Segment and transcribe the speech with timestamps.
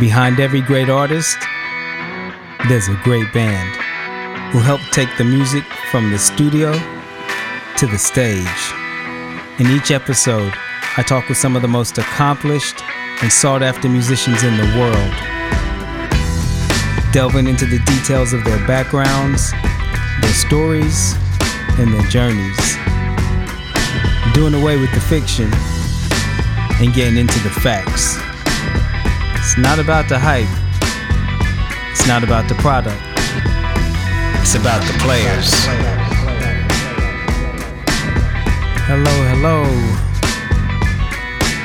[0.00, 1.36] Behind every great artist,
[2.68, 3.76] there's a great band
[4.50, 6.72] who help take the music from the studio
[7.76, 8.72] to the stage.
[9.58, 10.54] In each episode,
[10.96, 12.82] I talk with some of the most accomplished
[13.22, 15.12] and sought after musicians in the world,
[17.12, 19.52] delving into the details of their backgrounds,
[20.22, 21.12] their stories,
[21.78, 22.56] and their journeys,
[24.32, 25.50] doing away with the fiction
[26.80, 28.29] and getting into the facts.
[29.50, 30.46] It's not about the hype,
[31.90, 33.02] it's not about the product,
[34.40, 35.50] it's about the players.
[38.86, 39.64] Hello, hello.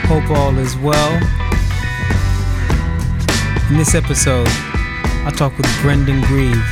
[0.07, 1.13] Hope all is well.
[3.69, 4.47] In this episode,
[5.23, 6.65] I talk with Brendan Grieve,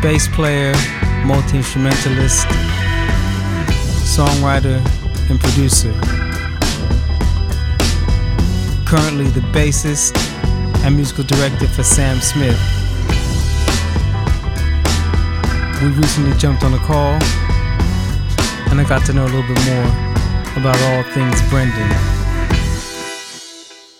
[0.00, 0.72] bass player,
[1.26, 2.46] multi instrumentalist,
[4.06, 4.78] songwriter,
[5.28, 6.21] and producer.
[8.92, 10.14] Currently the bassist
[10.84, 12.60] and musical director for Sam Smith.
[15.80, 17.14] We recently jumped on a call,
[18.70, 19.86] and I got to know a little bit more
[20.60, 21.90] about all things Brendan.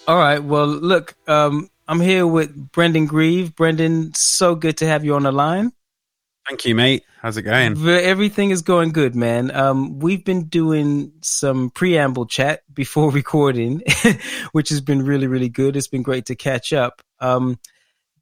[0.07, 3.55] All right, well, look, um, I'm here with Brendan Grieve.
[3.55, 5.73] Brendan, so good to have you on the line.
[6.48, 7.05] Thank you, mate.
[7.21, 7.77] How's it going?
[7.89, 9.55] Everything is going good, man.
[9.55, 13.83] Um, we've been doing some preamble chat before recording,
[14.53, 15.77] which has been really, really good.
[15.77, 17.01] It's been great to catch up.
[17.21, 17.59] Um,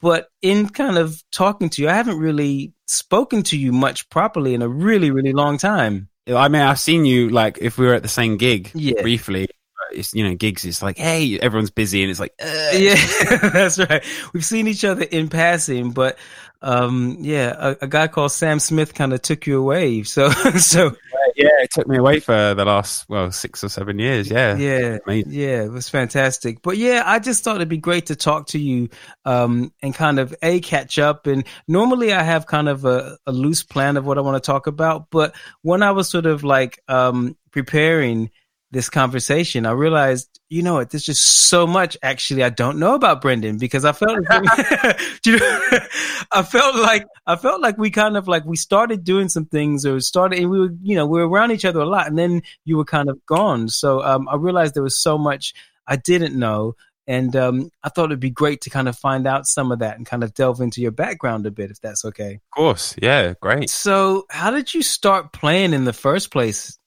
[0.03, 4.55] but in kind of talking to you, I haven't really spoken to you much properly
[4.55, 6.09] in a really, really long time.
[6.29, 9.01] I mean, I've seen you like if we were at the same gig Yeah.
[9.03, 9.49] briefly.
[9.93, 10.65] It's you know gigs.
[10.65, 12.95] It's like hey, everyone's busy, and it's like uh, Yeah,
[13.53, 14.05] that's right.
[14.33, 16.17] We've seen each other in passing, but
[16.63, 20.03] um, yeah, a, a guy called Sam Smith kind of took you away.
[20.03, 20.97] So, so
[21.37, 21.49] yeah.
[21.63, 24.31] It took me away for the last well six or seven years.
[24.31, 25.33] Yeah, yeah, Amazing.
[25.33, 26.63] yeah, it was fantastic.
[26.63, 28.89] But yeah, I just thought it'd be great to talk to you
[29.25, 31.27] um, and kind of a catch up.
[31.27, 34.47] And normally I have kind of a, a loose plan of what I want to
[34.47, 38.31] talk about, but when I was sort of like um, preparing
[38.73, 42.95] this conversation, I realized, you know what, there's just so much actually I don't know
[42.95, 44.19] about Brendan because I felt,
[45.27, 45.61] you know,
[46.33, 49.85] I felt like I felt like we kind of like we started doing some things
[49.85, 52.17] or started, and we were, you know, we were around each other a lot, and
[52.17, 53.69] then you were kind of gone.
[53.69, 55.53] So um, I realized there was so much
[55.87, 56.77] I didn't know,
[57.09, 59.97] and um, I thought it'd be great to kind of find out some of that
[59.97, 62.35] and kind of delve into your background a bit, if that's okay.
[62.35, 62.95] of course.
[63.03, 63.69] Yeah, great.
[63.69, 66.79] So, how did you start playing in the first place?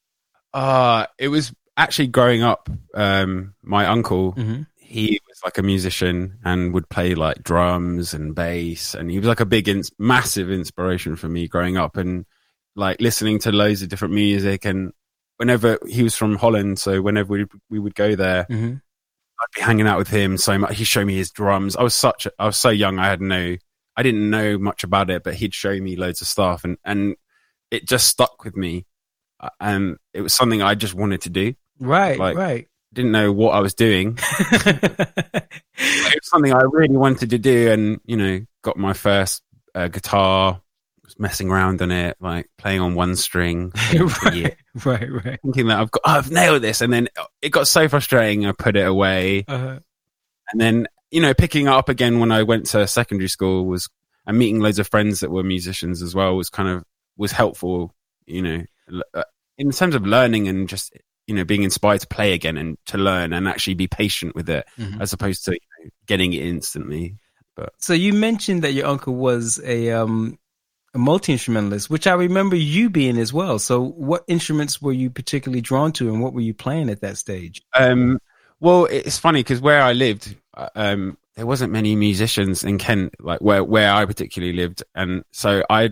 [0.54, 2.70] Uh it was actually growing up.
[2.94, 4.64] Um, my uncle, Mm-hmm.
[4.78, 9.28] he was like a musician and would play like drums and bass, and he was
[9.28, 12.26] like a big, ins- massive inspiration for me growing up, and
[12.76, 14.66] like listening to loads of different music.
[14.66, 14.92] And
[15.38, 18.76] whenever he was from Holland, so whenever we we would go there, Mm-hmm.
[19.42, 20.78] I'd be hanging out with him so much.
[20.78, 21.76] He'd show me his drums.
[21.76, 23.00] I was such, a, I was so young.
[23.00, 23.58] I had no,
[23.98, 27.16] I didn't know much about it, but he'd show me loads of stuff, and and
[27.72, 28.86] it just stuck with me,
[29.40, 31.56] Uh, and it was something I just wanted to do.
[31.80, 32.68] Right, Like- right.
[32.94, 34.20] Didn't know what I was doing.
[34.66, 39.42] it was something I really wanted to do, and you know, got my first
[39.74, 40.62] uh, guitar.
[41.04, 43.72] Was messing around on it, like playing on one string,
[44.10, 45.40] for a year, right, right, right.
[45.42, 47.10] thinking that I've got, I've nailed this, and then
[47.42, 48.46] it got so frustrating.
[48.46, 49.80] I put it away, Uh,
[50.52, 53.90] and then you know picking it up again when I went to secondary school was
[54.26, 56.84] and meeting loads of friends that were musicians as well was kind of
[57.18, 57.92] was helpful
[58.26, 58.64] you know
[59.14, 59.24] uh,
[59.58, 60.94] in terms of learning and just
[61.28, 64.50] you know being inspired to play again and to learn and actually be patient with
[64.50, 65.02] it Mhm.
[65.02, 67.16] as opposed to you know, getting it instantly
[67.56, 70.38] But So you mentioned that your uncle was a um
[70.96, 73.58] a multi instrumentalist, which I remember you being as well.
[73.58, 77.18] So what instruments were you particularly drawn to, and what were you playing at that
[77.18, 77.62] stage?
[77.76, 78.20] um
[78.60, 83.16] well it's funny because where I lived uh, um there wasn't many musicians in Kent
[83.20, 85.90] like where where I particularly lived and so I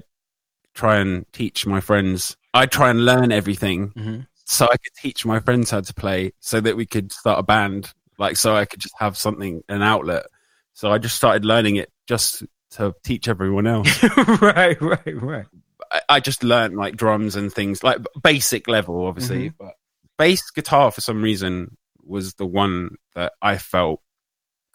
[0.76, 4.20] try and teach my friends I try and learn everything Mm-hmm.
[4.52, 7.44] So I could teach my friends how to play so that we could start a
[7.44, 10.26] band like so I could just have something an outlet
[10.74, 14.04] so I just started learning it just to teach everyone else
[14.42, 15.46] right, right, right.
[15.90, 19.76] I, I just learned like drums and things like basic level obviously but
[20.18, 24.02] bass guitar for some reason was the one that I felt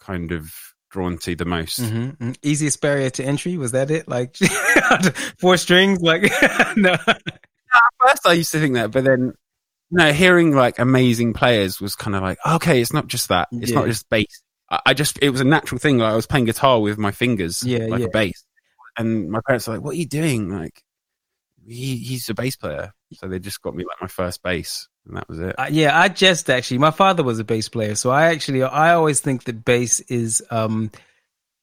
[0.01, 0.55] kind of
[0.89, 2.33] drawn to the most Mm-hmm.
[2.43, 4.09] Easiest barrier to entry was that it?
[4.09, 4.37] Like
[5.39, 6.01] four strings?
[6.01, 6.23] Like
[6.77, 6.93] no.
[6.93, 7.23] at
[8.01, 9.35] first I used to think that, but then
[9.91, 13.49] no, hearing like amazing players was kind of like, okay, it's not just that.
[13.53, 14.43] It's not just bass.
[14.71, 15.99] I, I just, it was a natural thing.
[15.99, 18.07] Like I was playing guitar with my fingers, Yeah, like yeah.
[18.07, 18.45] a bass.
[18.99, 20.49] And my parents were like, what are you doing?
[20.49, 20.83] Like,
[21.69, 25.17] he, he's a bass player, so they just got me like my first bass, and
[25.17, 25.59] that was it.
[25.59, 28.95] Uh, yeah, I just actually, my father was a bass player, so I actually, I
[28.95, 30.93] always think that bass is, um,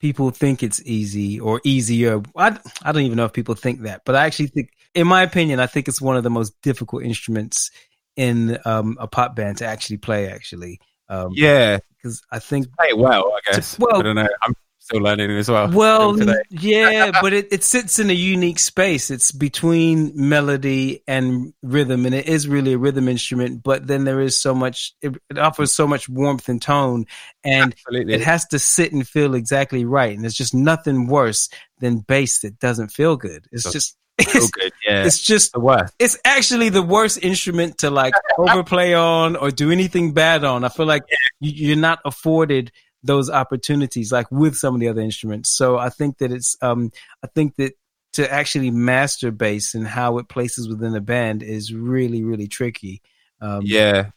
[0.01, 2.21] people think it's easy or easier.
[2.35, 5.23] I, I don't even know if people think that, but I actually think, in my
[5.23, 7.71] opinion, I think it's one of the most difficult instruments
[8.15, 10.29] in um, a pop band to actually play.
[10.29, 10.79] Actually,
[11.09, 13.33] um, yeah, because I think play it well.
[13.33, 13.77] I guess.
[13.79, 14.27] Well, I don't know.
[14.41, 15.71] I'm still learning as well.
[15.71, 16.17] Well,
[16.49, 19.09] yeah, but it, it sits in a unique space.
[19.09, 23.63] It's between melody and rhythm, and it is really a rhythm instrument.
[23.63, 27.05] But then there is so much; it, it offers so much warmth and tone,
[27.43, 28.13] and Absolutely.
[28.13, 30.13] it has to sit and feel exactly right.
[30.13, 31.49] And there's just nothing worse
[31.79, 33.47] than bass that doesn't feel good.
[33.51, 34.71] It's just it's, good.
[34.85, 35.93] Yeah, it's just the worst.
[35.99, 40.63] It's actually the worst instrument to like overplay on or do anything bad on.
[40.63, 41.03] I feel like
[41.39, 42.71] you're not afforded
[43.03, 45.49] those opportunities like with some of the other instruments.
[45.55, 46.91] So I think that it's um
[47.23, 47.73] I think that
[48.13, 53.01] to actually master bass and how it places within a band is really really tricky.
[53.41, 54.11] Um, yeah.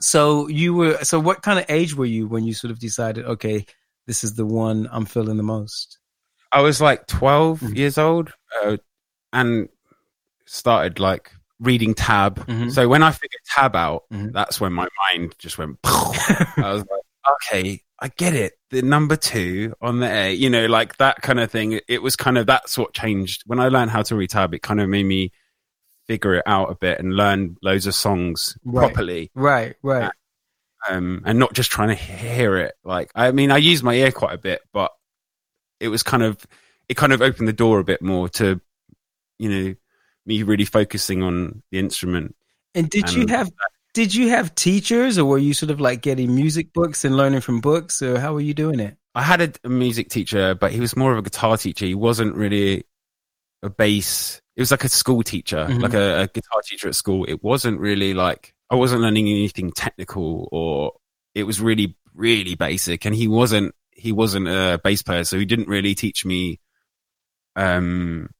[0.00, 3.24] So you were so what kind of age were you when you sort of decided
[3.24, 3.66] okay
[4.06, 5.98] this is the one I'm feeling the most?
[6.52, 7.76] I was like 12 mm-hmm.
[7.76, 8.32] years old
[8.62, 8.76] uh,
[9.32, 9.68] and
[10.46, 12.46] started like reading tab.
[12.46, 12.70] Mm-hmm.
[12.70, 14.30] So when I figured tab out, mm-hmm.
[14.32, 15.78] that's when my mind just went.
[15.84, 18.54] I was like, okay, I get it.
[18.70, 21.80] The number two on the A, you know, like that kind of thing.
[21.88, 24.54] It was kind of that's what changed when I learned how to read tab.
[24.54, 25.32] It kind of made me
[26.06, 28.92] figure it out a bit and learn loads of songs right.
[28.92, 29.30] properly.
[29.34, 30.10] Right, right.
[30.88, 32.74] Um, and not just trying to hear it.
[32.82, 34.90] Like, I mean, I used my ear quite a bit, but
[35.78, 36.44] it was kind of,
[36.88, 38.60] it kind of opened the door a bit more to,
[39.40, 39.74] you know,
[40.26, 42.36] me really focusing on the instrument.
[42.74, 43.50] And did and you have
[43.94, 47.40] did you have teachers or were you sort of like getting music books and learning
[47.40, 48.96] from books or how were you doing it?
[49.14, 51.86] I had a, a music teacher, but he was more of a guitar teacher.
[51.86, 52.84] He wasn't really
[53.62, 54.40] a bass.
[54.54, 55.80] It was like a school teacher, mm-hmm.
[55.80, 57.24] like a, a guitar teacher at school.
[57.24, 60.92] It wasn't really like I wasn't learning anything technical or
[61.34, 63.04] it was really, really basic.
[63.04, 65.24] And he wasn't, he wasn't a bass player.
[65.24, 66.60] So he didn't really teach me,
[67.56, 68.30] um,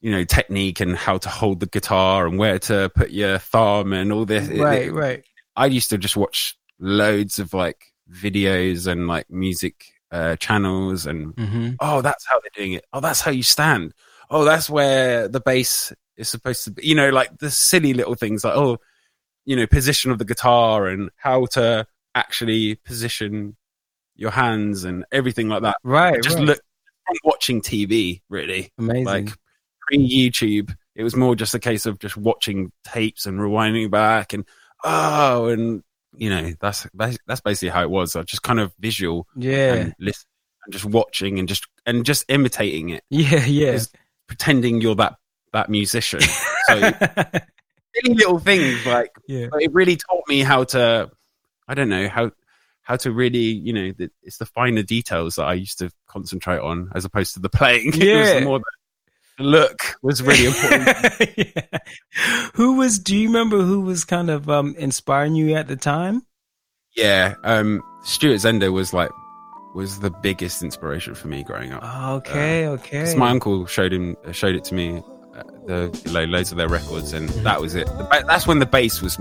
[0.00, 3.92] you know, technique and how to hold the guitar and where to put your thumb
[3.92, 4.48] and all this.
[4.48, 5.24] Right, it, right.
[5.56, 11.34] I used to just watch loads of like videos and like music uh, channels and
[11.36, 11.70] mm-hmm.
[11.80, 12.84] oh, that's how they're doing it.
[12.92, 13.92] Oh, that's how you stand.
[14.30, 16.86] Oh, that's where the bass is supposed to be.
[16.86, 18.78] You know, like the silly little things like oh,
[19.44, 23.56] you know, position of the guitar and how to actually position
[24.16, 25.76] your hands and everything like that.
[25.82, 26.22] Right.
[26.22, 26.46] Just right.
[26.46, 26.60] look
[27.24, 28.72] watching TV, really.
[28.78, 29.04] Amazing.
[29.04, 29.28] Like
[29.90, 34.32] pre YouTube, it was more just a case of just watching tapes and rewinding back
[34.32, 34.44] and
[34.84, 35.82] oh, and
[36.14, 38.16] you know that's that's basically how it was.
[38.16, 40.26] I just kind of visual, yeah, and listen
[40.64, 43.04] and just watching and just and just imitating it.
[43.10, 43.78] Yeah, yeah,
[44.26, 45.16] pretending you're that
[45.52, 46.20] that musician.
[46.66, 46.92] So
[48.04, 49.48] little things like yeah.
[49.58, 51.10] it really taught me how to.
[51.66, 52.30] I don't know how
[52.82, 56.58] how to really, you know, the, it's the finer details that I used to concentrate
[56.58, 57.92] on as opposed to the playing.
[57.94, 58.40] Yeah.
[58.40, 58.60] more
[59.40, 60.88] look was really important.
[61.36, 61.78] yeah.
[62.54, 62.98] Who was?
[62.98, 66.22] Do you remember who was kind of um, inspiring you at the time?
[66.96, 69.10] Yeah, um, Stuart Zender was like
[69.74, 71.82] was the biggest inspiration for me growing up.
[72.22, 73.14] Okay, uh, okay.
[73.16, 75.02] My uncle showed him showed it to me,
[75.34, 77.88] uh, the loads of their records, and that was it.
[78.10, 79.18] That's when the bass was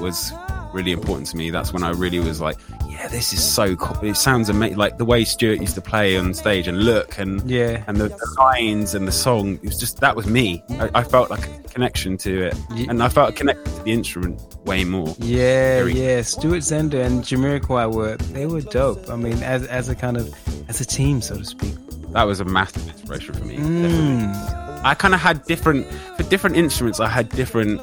[0.00, 0.32] was
[0.78, 1.50] really important to me.
[1.50, 2.56] That's when I really was like,
[2.88, 4.08] yeah, this is so cool.
[4.08, 4.78] It sounds amazing.
[4.78, 8.08] Like the way Stuart used to play on stage and look and yeah, and the,
[8.08, 9.54] the lines and the song.
[9.56, 10.62] It was just that was me.
[10.70, 12.86] I, I felt like a connection to it, yeah.
[12.88, 15.14] and I felt connected to the instrument way more.
[15.18, 16.22] Yeah, Very yeah.
[16.22, 19.10] Stuart Zender and Jamiroquai were they were dope.
[19.10, 20.32] I mean, as as a kind of
[20.68, 21.74] as a team, so to speak.
[22.12, 23.56] That was a massive inspiration for me.
[23.56, 24.82] Mm.
[24.82, 27.00] I kind of had different for different instruments.
[27.00, 27.80] I had different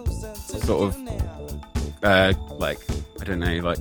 [0.63, 0.95] sort of
[2.03, 2.79] uh, like
[3.21, 3.79] I don't know, like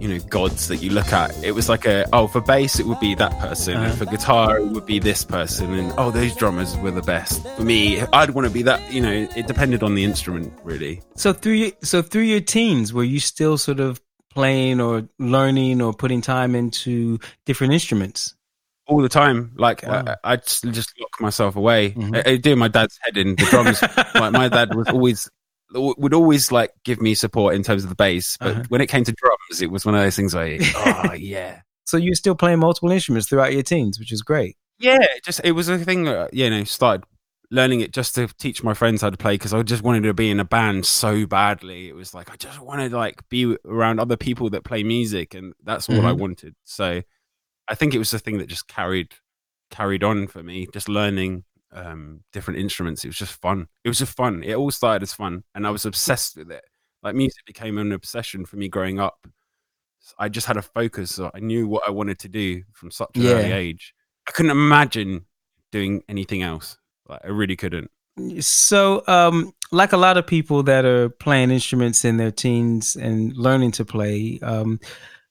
[0.00, 1.32] you know, gods that you look at.
[1.42, 3.86] It was like a oh, for bass it would be that person, uh-huh.
[3.86, 7.46] and for guitar it would be this person, and oh, those drummers were the best.
[7.56, 8.92] For me, I'd want to be that.
[8.92, 11.02] You know, it depended on the instrument really.
[11.16, 15.80] So through your, so through your teens, were you still sort of playing or learning
[15.80, 18.34] or putting time into different instruments?
[18.88, 19.52] all the time.
[19.56, 20.04] Like wow.
[20.06, 21.90] I, I just, just lock myself away.
[21.90, 22.14] Mm-hmm.
[22.14, 23.82] I, I, do my dad's head in the drums.
[24.14, 25.28] like my dad was always
[25.72, 28.64] would always like give me support in terms of the bass, but uh-huh.
[28.68, 31.60] when it came to drums, it was one of those things like, oh yeah.
[31.84, 34.56] So you're still playing multiple instruments throughout your teens, which is great.
[34.78, 37.04] Yeah, just it was a thing that you know started
[37.50, 40.14] learning it just to teach my friends how to play because I just wanted to
[40.14, 41.88] be in a band so badly.
[41.88, 45.34] It was like I just wanted to like be around other people that play music,
[45.34, 46.06] and that's what mm-hmm.
[46.06, 46.54] I wanted.
[46.64, 47.02] So
[47.68, 49.14] I think it was the thing that just carried
[49.70, 53.04] carried on for me, just learning um, different instruments.
[53.04, 53.66] It was just fun.
[53.84, 54.42] It was just fun.
[54.44, 56.64] It all started as fun, and I was obsessed with it.
[57.02, 59.26] Like music became an obsession for me growing up.
[60.18, 61.14] I just had a focus.
[61.14, 63.32] So I knew what I wanted to do from such an Yeah.
[63.32, 63.94] early age.
[64.28, 65.26] I couldn't imagine
[65.72, 66.78] doing anything else.
[67.08, 67.90] Like I really couldn't.
[68.40, 73.36] So, um, like a lot of people that are playing instruments in their teens and
[73.36, 74.80] learning to play, um,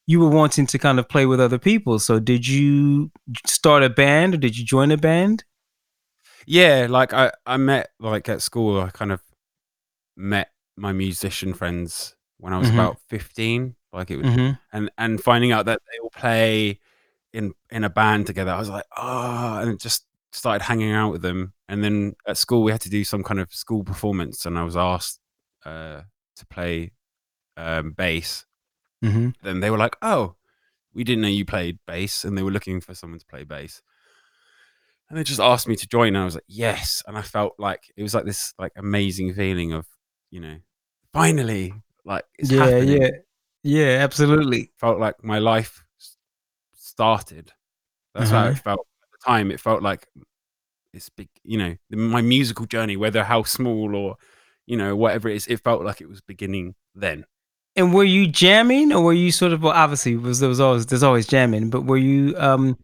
[0.07, 1.97] you were wanting to kind of play with other people.
[1.97, 3.11] So, did you
[3.47, 5.43] start a band or did you join a band?
[6.45, 8.81] Yeah, like I, I met like at school.
[8.81, 9.21] I kind of
[10.15, 12.73] met my musician friends when I was Mhm.
[12.73, 13.75] about fifteen.
[13.93, 16.79] Like it was, hmm and and finding out that they all play
[17.33, 21.11] in in a band together, I was like, oh, and it just started hanging out
[21.11, 21.53] with them.
[21.69, 24.63] And then at school, we had to do some kind of school performance, and I
[24.63, 25.19] was asked
[25.65, 26.01] uh,
[26.37, 26.91] to play
[27.57, 28.45] um, bass.
[29.03, 29.29] Mm-hmm.
[29.43, 30.35] Then they were like, oh,
[30.93, 33.81] we didn't know you played bass, and they were looking for someone to play bass.
[35.09, 37.03] And they just asked me to join, and I was like, yes.
[37.07, 39.85] And I felt like it was like this like amazing feeling of,
[40.31, 40.57] you know,
[41.13, 41.73] finally,
[42.05, 43.01] like it's Yeah, happening.
[43.01, 43.09] yeah,
[43.63, 44.71] yeah, absolutely.
[44.77, 45.83] Felt like my life
[46.73, 47.51] started.
[48.13, 48.51] That's how Uh-huh.
[48.51, 49.51] it felt at the time.
[49.51, 50.07] It felt like
[50.93, 54.15] it's big, you know, my musical journey, whether how small or,
[54.65, 57.25] you know, whatever it is, it felt like it was beginning then.
[57.75, 59.73] And were you jamming, or were you sort of well?
[59.73, 62.77] Obviously, was there was always there's always jamming, but were you um,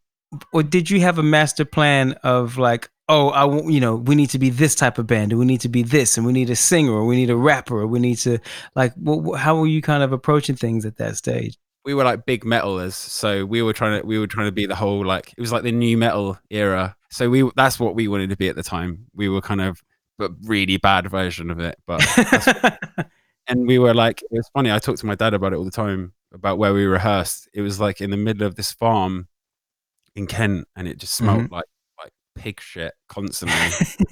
[0.54, 4.16] or did you have a master plan of like, oh, I want you know, we
[4.16, 6.34] need to be this type of band, and we need to be this, and we
[6.34, 8.40] need a singer, or we need a rapper, or we need to
[8.76, 11.58] like, wh- wh- how were you kind of approaching things at that stage?
[11.84, 14.68] we were like big metalers so we were trying to we were trying to be
[14.68, 16.96] the whole like it was like the new metal era.
[17.10, 19.08] So we that's what we wanted to be at the time.
[19.16, 19.82] We were kind of
[20.20, 22.00] but really bad version of it but
[23.48, 25.66] and we were like it was funny i talked to my dad about it all
[25.66, 27.50] the time about where we rehearsed.
[27.54, 29.28] It was like in the middle of this farm
[30.16, 31.54] in kent and it just smelled mm-hmm.
[31.54, 31.66] like
[32.02, 33.56] like pig shit constantly.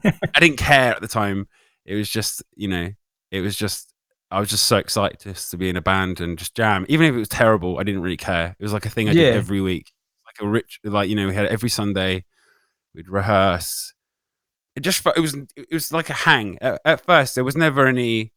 [0.35, 1.47] I didn't care at the time.
[1.85, 2.89] It was just you know
[3.31, 3.93] it was just
[4.31, 6.85] i was just so excited just to be in a band and just jam.
[6.89, 8.55] Even if it was terrible i didn't really care.
[8.59, 9.31] It was like a thing i Yeah.
[9.31, 9.91] did every week.
[10.25, 12.25] Like a rich like you know we had every sunday
[12.93, 13.93] we'd rehearse.
[14.75, 16.57] It just it was it was like a hang.
[16.61, 18.33] At, at first there was never any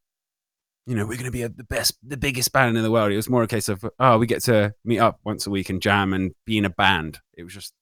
[0.86, 3.12] you know we're going to be a, the best the biggest band in the world.
[3.12, 5.70] It was more a case of oh we get to meet up once a week
[5.70, 7.20] and jam and be in a band.
[7.36, 7.72] It was just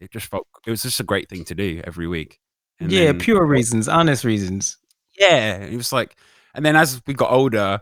[0.00, 2.38] it just felt it was just a great thing to do every week.
[2.80, 4.78] And yeah, then- pure reasons, honest reasons.
[5.18, 6.16] yeah it was like
[6.54, 7.80] and then as we got older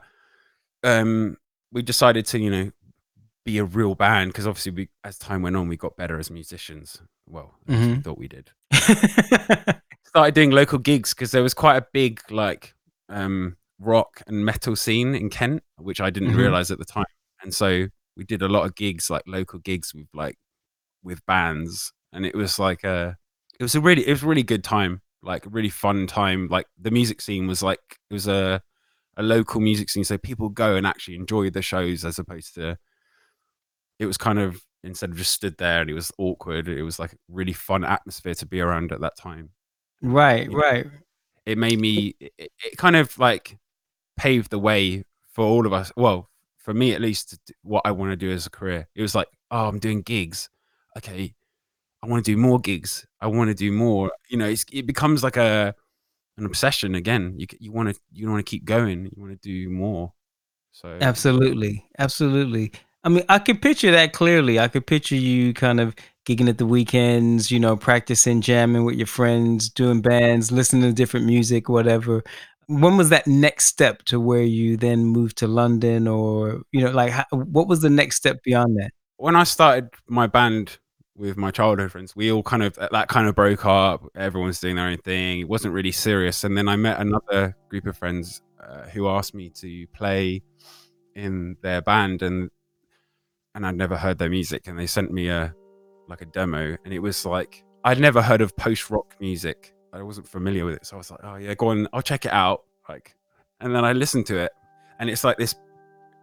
[0.84, 1.36] um
[1.72, 2.70] we decided to you know
[3.44, 6.30] be a real band because obviously we as time went on we got better as
[6.30, 7.00] musicians.
[7.28, 8.50] Well least we thought we did.
[10.04, 12.74] Started doing local gigs because there was quite a big like
[13.08, 16.36] um rock and metal scene in kent which i didn't Mhm.
[16.36, 17.04] realize at the time.
[17.42, 20.38] And so we did a lot of gigs like local gigs with like
[21.02, 21.92] with bands.
[22.12, 23.16] And it was like a
[23.58, 26.48] it was a really it was a really good time like a really fun time.
[26.48, 28.62] Like the music scene was like it was a
[29.16, 30.04] a local music scene.
[30.04, 32.78] So people go and actually enjoy the shows as opposed to
[33.98, 36.98] it was kind of instead of just stood there and it was awkward it was
[36.98, 39.50] like a really fun atmosphere to be around at that time.
[40.00, 40.86] Right, You know, right.
[41.46, 43.58] it made me it, it kind of like
[44.16, 46.28] paved the way for all of us well
[46.58, 49.28] for me at least what i want to do as a career it was like
[49.50, 50.48] oh i'm doing gigs
[50.96, 51.34] okay
[52.02, 55.22] i want to do more gigs i want to do more you know it becomes
[55.22, 55.74] like a
[56.38, 59.48] an obsession again you you want to you want to keep going you want to
[59.48, 60.12] do more
[60.72, 61.86] so Absolutely.
[61.98, 62.72] Absolutely.
[63.04, 64.58] I mean, I could picture that clearly.
[64.58, 68.96] I could picture you kind of gigging at the weekends, you know, practicing jamming with
[68.96, 72.24] your friends, doing bands, listening to different music, whatever.
[72.80, 76.90] When was that next step to where you then moved to London or, you know,
[76.90, 78.90] like what was the next step beyond that?
[79.22, 80.78] when I started my band
[81.16, 84.04] with my childhood friends, we all kind of that kind of broke up.
[84.16, 85.38] Everyone's doing their own thing.
[85.38, 86.42] It wasn't really serious.
[86.42, 90.42] And then I met another group of friends uh, who asked me to play
[91.14, 92.50] in their band, and
[93.54, 95.54] and I'd never heard their music, and they sent me a
[96.08, 99.72] like a demo, and it was like I'd never heard of post rock music.
[99.92, 102.24] I wasn't familiar with it, so I was like, oh yeah, go on, I'll check
[102.24, 102.62] it out.
[102.88, 103.14] Like,
[103.60, 104.52] and then I listened to it,
[104.98, 105.54] and it's like this,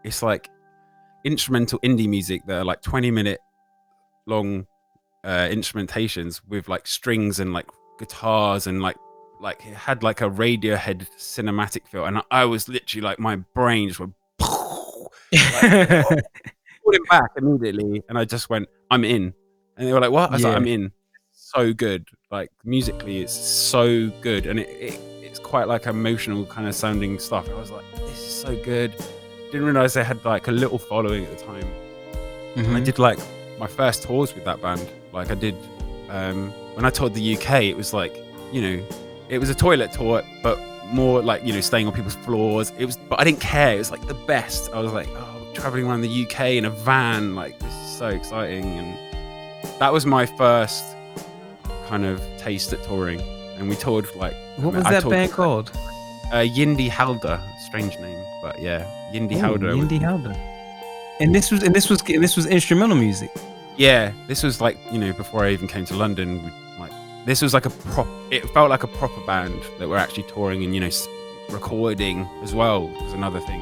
[0.03, 0.49] it's like
[1.25, 3.39] instrumental indie music that are like 20 minute
[4.25, 4.65] long
[5.25, 7.65] uh instrumentations with like strings and like
[7.97, 8.95] guitars and like
[9.41, 13.35] like it had like a radiohead cinematic feel and i, I was literally like my
[13.35, 15.11] brain just went pulled
[16.95, 19.33] it back immediately and i just went i'm in
[19.75, 20.91] and they were like what i was like i'm in
[21.55, 26.67] so good like musically it's so good and it, it it's quite like emotional kind
[26.67, 28.93] of sounding stuff i was like this is so good
[29.51, 31.67] didn't realize they had like a little following at the time
[32.55, 33.19] and I did like
[33.59, 34.87] my first tours with that band.
[35.13, 35.55] Like I did
[36.09, 38.15] um, when I toured the UK, it was like
[38.51, 38.85] you know,
[39.29, 42.71] it was a toilet tour, but more like you know, staying on people's floors.
[42.77, 43.75] It was, but I didn't care.
[43.75, 44.71] It was like the best.
[44.73, 48.07] I was like, oh, traveling around the UK in a van, like this is so
[48.07, 48.97] exciting, and
[49.79, 50.83] that was my first
[51.89, 53.19] kind of taste at touring.
[53.57, 55.71] And we toured like What was I that toured band called?
[56.31, 59.65] Uh, Yndi Halda, strange name, but yeah, Yndi Ooh, Halda.
[59.67, 60.33] was- Yndi Halda.
[61.19, 63.31] And this was and this was and this was instrumental music.
[63.75, 66.43] Yeah, this was like you know before I even came to London.
[66.43, 66.91] We, like
[67.25, 68.07] this was like a prop.
[68.31, 70.89] It felt like a proper band that were actually touring and you know
[71.49, 73.61] recording as well was another thing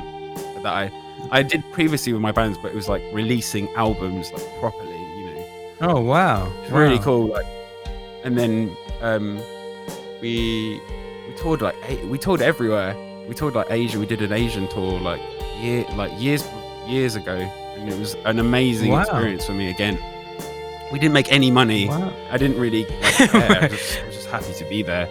[0.64, 0.92] that I
[1.32, 4.92] I did previously with my bands, but it was like releasing albums like properly.
[5.20, 5.46] You know,
[5.82, 6.52] Oh wow.
[6.70, 7.04] really Wow.
[7.04, 7.26] cool.
[7.28, 7.46] Like,
[8.24, 9.40] and then um,
[10.22, 10.82] we
[11.28, 12.96] we toured like we toured everywhere.
[13.28, 14.00] We toured like Asia.
[14.00, 15.22] We did an Asian tour like
[15.60, 16.44] year like years
[16.88, 19.02] years ago, and it was an amazing Wow.
[19.02, 20.00] experience for me again.
[20.92, 21.90] We didn't make any money.
[21.90, 22.14] Wow.
[22.32, 23.62] I didn't really like, care.
[23.64, 25.08] I, was just, I was just happy to be there,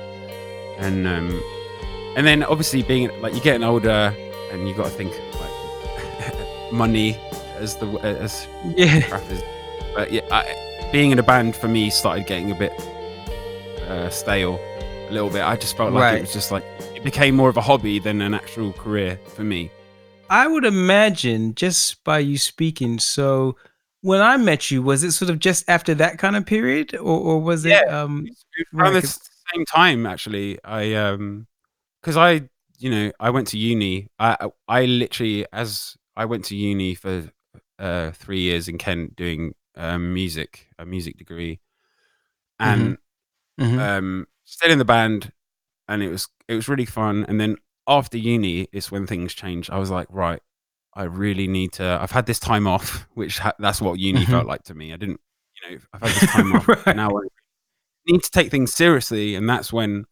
[0.79, 1.43] and um,
[2.17, 4.15] and then obviously being like you're getting older,
[4.53, 7.19] and you got to think like money
[7.59, 9.21] as the as Yeah.
[9.95, 12.73] But yeah, I, being in a band for me started getting a bit
[13.89, 14.59] uh, stale,
[15.09, 15.43] a little bit.
[15.43, 16.19] I just felt like Right.
[16.19, 16.65] it was just like
[16.95, 19.71] it became more of a hobby than an actual career for me.
[20.29, 22.99] I would imagine just by you speaking.
[22.99, 23.57] So
[24.03, 27.19] when I met you, was it sort of just after that kind of period, or,
[27.21, 27.89] or was it?
[27.89, 28.27] Um,
[28.75, 31.47] Around the same time, actually, I um,
[32.03, 34.09] because I you know I went to uni.
[34.19, 37.31] I I I literally as I went to uni for
[37.79, 41.61] uh three years in Kent doing um, music, a music degree,
[42.59, 42.97] and
[43.61, 43.79] mhm.
[43.79, 45.33] um, stayed in the band,
[45.89, 47.25] and it was it was really fun.
[47.29, 49.71] And then after uni, is when things changed.
[49.71, 50.41] I was like, right,
[50.95, 51.99] I really need to.
[52.01, 54.31] I've had this time off, which ha- that's what uni Mhm.
[54.31, 54.93] felt like to me.
[54.93, 55.21] I didn't,
[55.63, 56.69] you know, I've had this time off.
[56.69, 56.97] Right.
[56.97, 57.23] Now I
[58.09, 60.07] need to take things seriously, and that's when,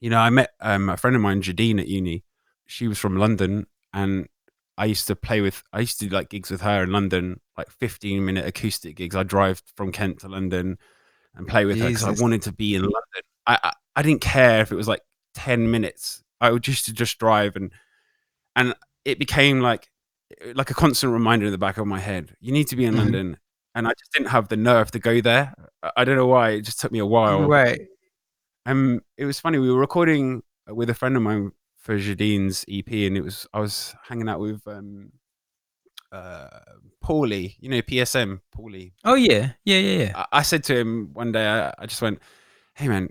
[0.00, 2.24] you know, I met um, a friend of mine, Jadine, at uni.
[2.66, 4.28] She was from London, and
[4.78, 5.62] I used to play with.
[5.72, 9.14] I used to do like gigs with her in London, like fifteen minute acoustic gigs.
[9.16, 10.78] I drive from Kent to London
[11.36, 13.22] and play with her because I wanted to be in London.
[13.46, 15.00] I, I I didn't care if it was like
[15.34, 16.22] ten minutes.
[16.40, 17.70] I would just to just drive and
[18.56, 19.88] and it became like
[20.54, 22.34] like a constant reminder in the back of my head.
[22.40, 22.98] You need to be in Mhm.
[22.98, 23.36] London,
[23.74, 25.54] and I just didn't have the nerve to go there.
[25.82, 26.50] I- I don't know why.
[26.50, 27.46] It just took me a while.
[27.46, 27.80] right.
[28.66, 29.58] Um, it was funny.
[29.58, 33.60] We were recording with a friend of mine for Jadine's EP, and it was I
[33.60, 35.12] was hanging out with um,
[36.14, 36.48] uh,
[37.02, 37.56] Paulie.
[37.60, 38.92] You know, PSM, Paulie.
[39.04, 39.52] Oh yeah.
[39.64, 39.78] Yeah.
[39.78, 39.98] Yeah.
[40.04, 40.12] Yeah.
[40.32, 42.20] I, I said to him one day, I, I just went,
[42.74, 43.08] "Hey man,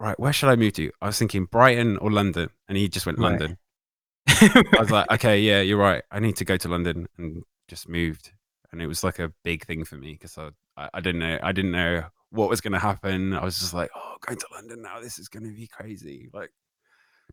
[0.00, 3.06] right, where should I move to?" I was thinking Brighton or London, and he just
[3.06, 3.30] went Right.
[3.30, 3.58] London.
[4.28, 6.02] I was like, "Okay, yeah, you're right.
[6.10, 8.32] I need to go to London," and just moved.
[8.72, 11.38] And it was like a big thing for me because I, I, I didn't know,
[11.42, 13.32] I didn't know what was going to happen.
[13.32, 16.28] I was just like, "Oh, going to London now, this is going to be crazy."
[16.32, 16.50] Like,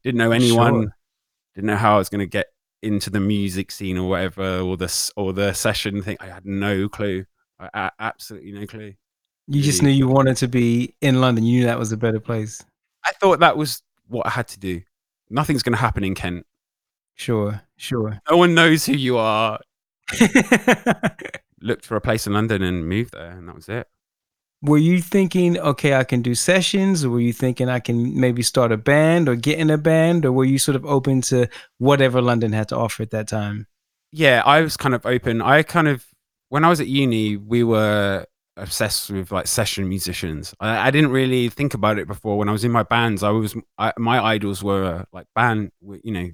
[0.03, 0.95] didn't know anyone, Sure.
[1.55, 2.47] didn't know how I was going to get
[2.83, 6.17] into the music scene or whatever, or the or the session thing.
[6.19, 7.25] I had no clue.
[7.59, 8.93] I, a- absolutely no clue.
[9.47, 11.43] you just knew you wanted to be in London.
[11.43, 12.63] You knew that was a better place.
[13.05, 14.81] I thought that was what I had to do.
[15.29, 16.45] Nothing's going to happen in Kent.
[17.15, 17.61] Sure.
[17.77, 18.19] Sure.
[18.29, 19.59] No one knows who you are.
[21.61, 23.87] Looked for a place in London and moved there, and that was it.
[24.61, 28.43] Were you thinking, okay, I can do sessions, or were you thinking I can maybe
[28.43, 31.47] start a band or get in a band, or were you sort of open to
[31.79, 33.67] whatever London had to offer at that time?
[34.11, 35.41] Yeah, I was kind of open.
[35.41, 36.05] I kind of
[36.49, 38.25] when I was at uni, we were
[38.57, 40.53] obsessed with like session musicians.
[40.59, 42.37] I, I didn't really think about it before.
[42.37, 46.11] When I was in my bands, I was I, my idols were like band, you
[46.11, 46.29] know,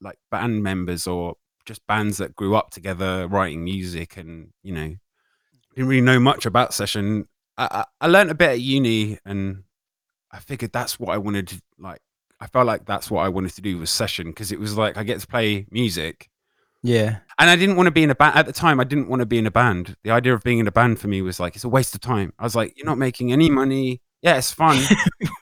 [0.00, 4.94] like band members or just bands that grew up together writing music, and you know,
[5.74, 7.26] didn't really know much about session.
[7.58, 9.64] I, I, learned a bit at uni, and
[10.30, 12.00] I figured that's what I wanted to like.
[12.40, 14.96] I felt like that's what I wanted to do was session because it was like
[14.96, 16.28] I get to play music
[16.82, 17.18] Yeah.
[17.38, 18.80] and I didn't want to be in a band at the time.
[18.80, 19.94] I didn't want to be in a band.
[20.02, 22.00] The idea of being in a band for me was like it's a waste of
[22.00, 22.32] time.
[22.40, 24.00] I was like, you're not making any money.
[24.22, 24.82] Yeah, it's fun.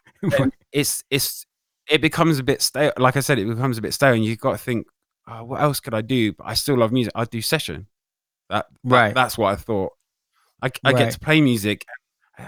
[0.72, 1.46] It's it's
[1.88, 2.92] it becomes a bit stale.
[2.98, 4.86] Like I said, it becomes a bit stale, and you've got to think,
[5.26, 6.32] oh, what else could I do?
[6.34, 7.12] But I still love music.
[7.16, 7.86] I'd do session.
[8.50, 9.14] That, that- Right.
[9.14, 9.92] That's what I thought.
[10.62, 10.98] I, I Right.
[10.98, 11.86] get to play music.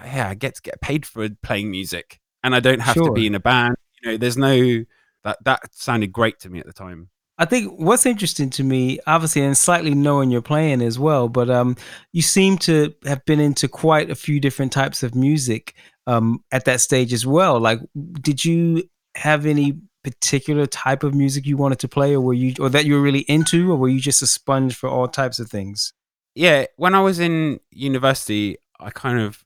[0.05, 3.27] Yeah, I get to get paid for playing music, and I don't have to be
[3.27, 3.77] in a band.
[4.03, 4.85] You know, there's no
[5.25, 7.11] that that sounded great to me at the time.
[7.39, 11.51] I think what's interesting to me, obviously, and slightly knowing you're playing as well, but
[11.51, 11.77] um,
[12.13, 15.75] you seem to have been into quite a few different types of music
[16.07, 17.59] um, at that stage as well.
[17.59, 17.81] Like,
[18.21, 18.85] did you
[19.17, 22.85] have any particular type of music you wanted to play, or were you, or that
[22.85, 25.95] you were really into, or were you just a sponge for all types of things?
[26.35, 29.45] yeah, when I was in university, I kind of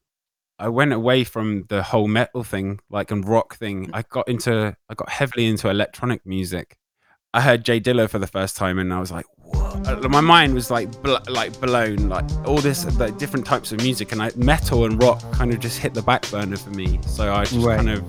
[0.59, 3.87] I went away from the whole metal thing, like and rock thing.
[3.87, 3.91] Mm.
[3.93, 6.79] I got into, I got heavily into electronic music.
[7.35, 10.23] I heard Jay Dilla for the first time, and I was like, "What?" Uh, my
[10.23, 12.09] mind was like, bl- like blown.
[12.09, 15.61] Like all this, like, different types of music, and I, metal and rock kind of
[15.61, 16.99] just hit the back burner for me.
[17.07, 17.77] So I just Right.
[17.77, 18.03] kind of,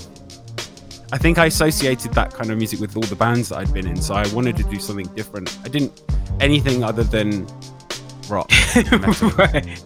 [1.12, 3.88] I think I associated that kind of music with all the bands that I'd been
[3.88, 3.98] in.
[4.02, 5.58] So I wanted to do something different.
[5.66, 6.02] I didn't
[6.40, 7.46] anything other than
[8.30, 8.52] rock.
[9.38, 9.84] right.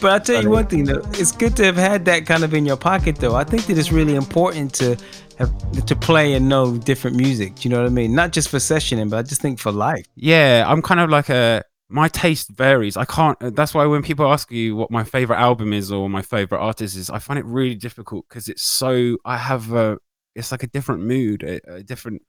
[0.00, 2.54] But I'll tell you one thing though, it's good to have had that kind of
[2.54, 3.34] in your pocket though.
[3.34, 4.96] I think that it's really important to
[5.38, 7.56] have to play and know different music.
[7.56, 8.14] Do you know what I mean?
[8.14, 10.06] Not just for sessioning, but I just think for life.
[10.14, 12.96] Yeah, I'm kind of like a my taste varies.
[12.96, 13.38] I can't.
[13.54, 16.96] That's why when people ask you what my favorite album is or my favorite artist
[16.96, 19.18] is, I find it really difficult because it's so.
[19.24, 19.98] I have a.
[20.34, 22.22] It's like a different mood, a, a different.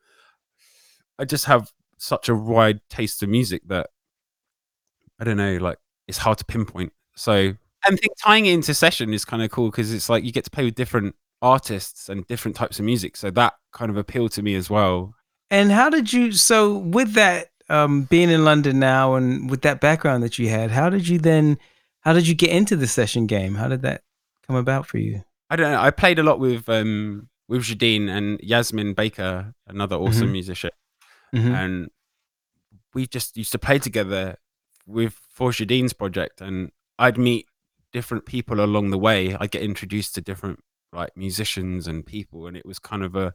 [1.18, 3.90] I just have such a wide taste of music that
[5.20, 5.58] I don't know.
[5.58, 6.94] Like it's hard to pinpoint.
[7.16, 10.24] So and I think tying it into session is kind of cool because it's like
[10.24, 13.16] you get to play with different artists and different types of music.
[13.16, 15.14] So that kind of appealed to me as well.
[15.52, 16.32] And how did you?
[16.32, 20.72] So with that, um, being in London now, and with that background that you had,
[20.72, 21.58] how did you then?
[22.02, 23.56] How did you get into the session game?
[23.56, 24.02] How did that
[24.46, 25.24] come about for you?
[25.50, 25.80] I don't know.
[25.80, 30.32] I played a lot with um with Jadine and Yasmin Baker, another awesome Mhm.
[30.32, 30.72] musician,
[31.34, 31.54] Mhm.
[31.56, 31.90] and
[32.96, 34.38] we just used to play together
[34.86, 37.48] with for Jadine's project, and I'd meet
[37.92, 39.36] different people along the way.
[39.36, 40.60] I'd get introduced to different
[40.94, 43.34] like musicians and people, and it was kind of a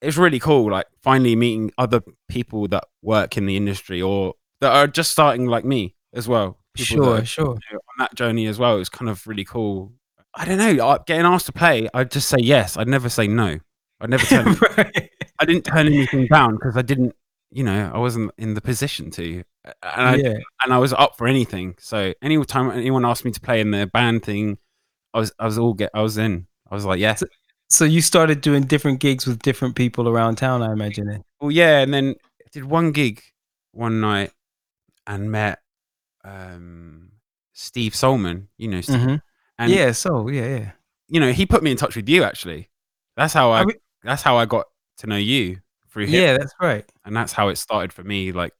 [0.00, 0.70] it was really cool.
[0.70, 5.46] Like finally meeting other people that work in the industry or that are just starting
[5.46, 6.58] like me as well.
[6.74, 7.58] People Sure, are sure.
[7.70, 8.76] you know, on that journey as well.
[8.76, 9.92] It was kind of really cool.
[10.34, 10.98] I don't know.
[11.06, 12.76] Getting asked to play, I'd just say yes.
[12.78, 13.58] I'd never say no.
[14.00, 14.46] I'd never turn.
[14.76, 15.10] right.
[15.38, 17.14] I didn't turn anything down because I didn't.
[17.50, 20.34] You know, I wasn't in the position to, and I yeah.
[20.64, 21.74] and I was up for anything.
[21.78, 24.58] So any time anyone asked me to play in their band thing,
[25.14, 26.46] I was I was all get I was in.
[26.70, 27.22] I was like, yes.
[27.68, 31.08] So you started doing different gigs with different people around town, I imagine.
[31.08, 31.22] It.
[31.40, 33.22] Well, yeah, and then I did one gig
[33.72, 34.32] one night
[35.06, 35.60] and met
[36.24, 37.10] um,
[37.52, 38.48] Steve Solman.
[38.58, 39.22] You know, Steve, Mhm.
[39.58, 39.92] and Yeah.
[39.92, 40.70] So yeah, yeah.
[41.08, 42.24] you know, he put me in touch with you.
[42.24, 42.68] Actually,
[43.16, 43.60] that's how I.
[43.60, 44.66] I mean- that's how I got
[44.98, 46.84] to know you through him, Yeah, that's right.
[47.04, 48.32] and that's how it started for me.
[48.32, 48.52] Like,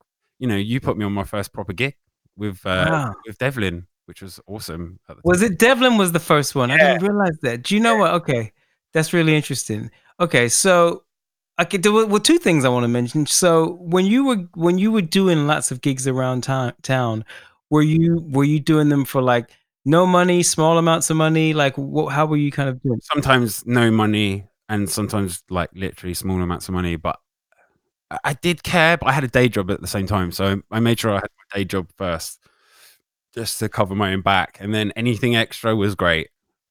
[0.42, 1.94] you know, you put me on my first proper gig
[2.36, 3.14] with uh, Wow.
[3.26, 4.98] with Devlin, which was awesome.
[5.08, 5.52] At the Was time.
[5.52, 6.70] it Devlin was the first one?
[6.72, 7.62] I didn't realize that.
[7.62, 8.10] Do you know what?
[8.20, 8.52] Okay,
[8.92, 9.90] that's really interesting.
[10.18, 11.04] Okay, so
[11.58, 12.18] I could do well.
[12.20, 13.26] Two things I want to mention.
[13.26, 17.24] So when you were when you were doing lots of gigs around town, town,
[17.70, 19.48] were you were you doing them for like
[19.84, 21.54] no money, small amounts of money?
[21.54, 23.00] Like, what, how were you kind of doing?
[23.02, 27.18] sometimes no money and sometimes like literally small amounts of money but
[28.24, 30.80] I- did care but i had a day job at the same time so i
[30.80, 32.42] made sure i had my day job first
[33.34, 36.28] just to cover my own back and then anything extra was great.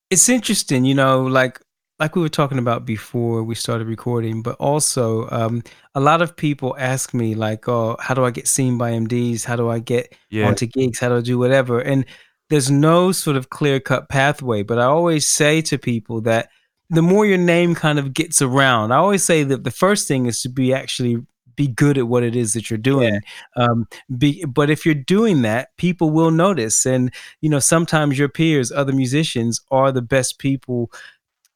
[0.10, 1.60] It's interesting you know like
[2.00, 5.64] like we were talking about before we started recording but also um
[5.96, 9.46] a lot of people ask me like oh how do i get seen by mds
[9.46, 10.48] how do i get yeah.
[10.48, 11.00] onto gigs?
[11.00, 11.80] How do i do whatever?
[11.80, 12.06] And
[12.50, 16.50] there's no sort of clear cut pathway but i always say to people that
[16.90, 20.26] the more your name kind of gets around i always say that the first thing
[20.26, 21.26] is to be actually
[21.56, 23.22] be good at what it is that you're doing
[23.56, 23.88] um
[24.18, 28.72] be but if you're doing that people will notice and you know sometimes your peers
[28.72, 30.92] other musicians are the best people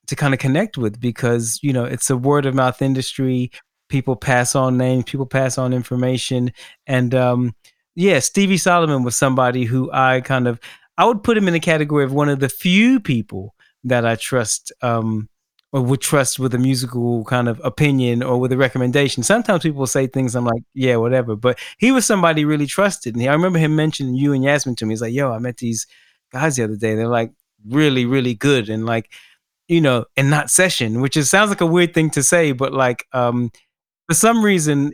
[0.07, 3.51] to kind of connect with because you know it's a word of mouth industry
[3.89, 6.51] people pass on names people pass on information
[6.87, 7.53] and um
[7.95, 10.59] yeah stevie solomon was somebody who i kind of
[10.97, 14.15] i would put him in the category of one of the few people that i
[14.15, 15.29] trust um
[15.75, 19.23] or would trust with a musical kind of opinion or with a recommendation.
[19.23, 21.35] Sometimes people say things i'm like yeah whatever.
[21.35, 23.13] But he was somebody really trusted.
[23.13, 24.93] And i remember him mentioning you and yasmin to me.
[24.93, 25.85] He's like yo i met these
[26.31, 26.95] guys the other day.
[26.95, 27.33] They're like
[27.67, 28.69] really really good.
[28.69, 29.11] And like
[29.67, 32.71] you know and not session which is sounds like a weird thing to say but
[32.71, 33.51] like um
[34.07, 34.93] for some reason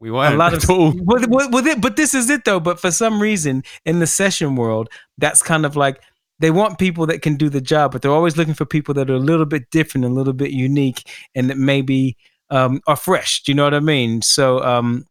[0.00, 0.92] we weren't a lot of all.
[0.94, 2.60] with, with, with it but this is it though.
[2.60, 6.00] But for some reason in the session world that's kind of like
[6.40, 9.08] they want people that can do the job but they're always looking for people that
[9.10, 12.16] are a little bit different a little bit unique and that maybe
[12.50, 13.42] um are fresh.
[13.42, 14.22] Do you know what i mean?
[14.22, 15.06] So um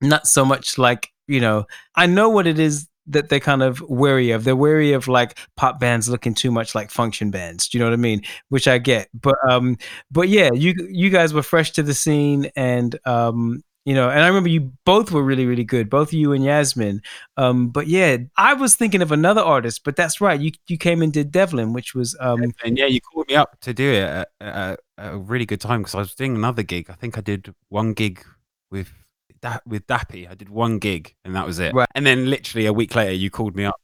[0.00, 3.80] not so much like you know i know what it is that they're kind of
[3.88, 4.44] wary of.
[4.44, 7.68] They're wary of like pop bands looking too much like function bands.
[7.68, 8.22] Do you know what i mean?
[8.50, 9.08] Which i get.
[9.14, 9.78] But um
[10.10, 14.20] but yeah you you guys were fresh to the scene and um you know and
[14.20, 17.00] i remember you both were really really good both you and yasmin.
[17.38, 21.00] Um but yeah i was thinking of another artist but that's right you you came
[21.00, 24.02] and did devlin which was um and yeah you called me up to do it
[24.02, 26.90] at, at, at a really good time because i was doing another gig.
[26.90, 28.22] I think i did one gig
[28.70, 28.92] with
[29.40, 30.28] that with dappy.
[30.28, 31.72] I did one gig and that was it.
[31.72, 31.88] Right.
[31.94, 33.76] and then literally a week later you called me up.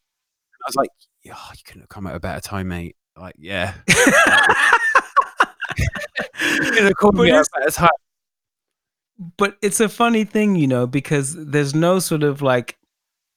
[0.53, 0.91] I was like
[1.23, 2.97] yeah, you couldn't have come at a better time mate.
[3.17, 3.73] Like yeah.
[7.55, 8.04] but,
[9.37, 12.77] but it's a funny thing, you know, because there's no sort of like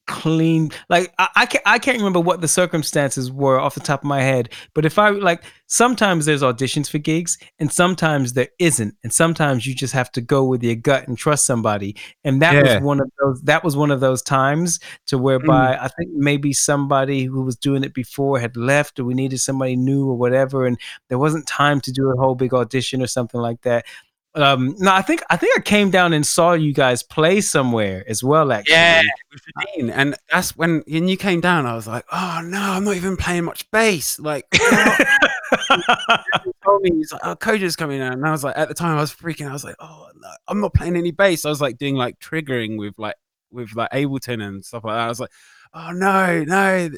[0.07, 4.01] clean like I, I can't I can't remember what the circumstances were off the top
[4.01, 8.47] of my head but if I like sometimes there's auditions for gigs and sometimes there
[8.57, 12.41] isn't and sometimes you just have to go with your gut and trust somebody and
[12.41, 12.75] that yeah.
[12.75, 15.79] was one of those that was one of those times to whereby mm.
[15.81, 19.75] I think maybe somebody who was doing it before had left or we needed somebody
[19.75, 23.41] new or whatever and there wasn't time to do a whole big audition or something
[23.41, 23.85] like that
[24.37, 28.03] um, no, I think I think I came down and saw you guys play somewhere
[28.07, 28.51] as well.
[28.51, 29.03] Actually, yeah,
[29.75, 31.65] Dean, and that's when when you came down.
[31.65, 34.19] I was like, oh no, I'm not even playing much bass.
[34.19, 34.45] Like,
[36.63, 38.97] told me he's like, oh, Koja's coming out, and I was like, at the time,
[38.97, 39.49] I was freaking.
[39.49, 41.43] I was like, oh no, I'm not playing any bass.
[41.43, 43.15] I was like doing like triggering with like
[43.51, 45.05] with like Ableton and stuff like that.
[45.05, 45.31] I was like,
[45.73, 46.89] oh no, no,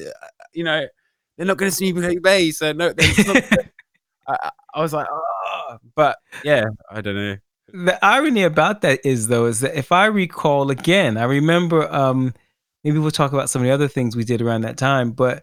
[0.52, 0.86] you know,
[1.36, 2.58] they're not going to see me play bass.
[2.58, 2.92] So no,
[4.28, 5.22] I, I was like, oh,
[5.94, 7.36] but yeah, I don't know.
[7.72, 12.34] The irony about that is though is that if I recall again, I remember um
[12.84, 15.42] maybe we'll talk about some of the other things we did around that time, but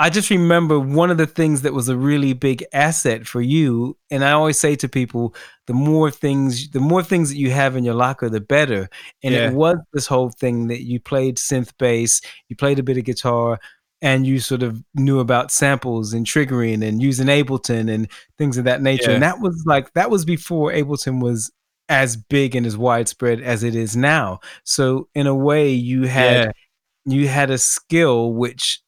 [0.00, 3.98] I just remember one of the things that was a really big asset for you,
[4.10, 5.34] and I always say to people,
[5.66, 8.88] the more things, the more things that you have in your locker, the better.
[9.22, 9.50] And yeah.
[9.50, 13.04] it was this whole thing that you played synth bass, you played a bit of
[13.04, 13.60] guitar,
[14.02, 18.08] and you sort of knew about samples and triggering and using Ableton and
[18.38, 19.10] things of that nature.
[19.10, 19.14] Yeah.
[19.14, 21.52] And that was like that was before Ableton was
[21.88, 24.40] as big and as widespread as it is now.
[24.64, 26.46] So in a way you had
[27.06, 27.14] yeah.
[27.14, 28.80] you had a skill which,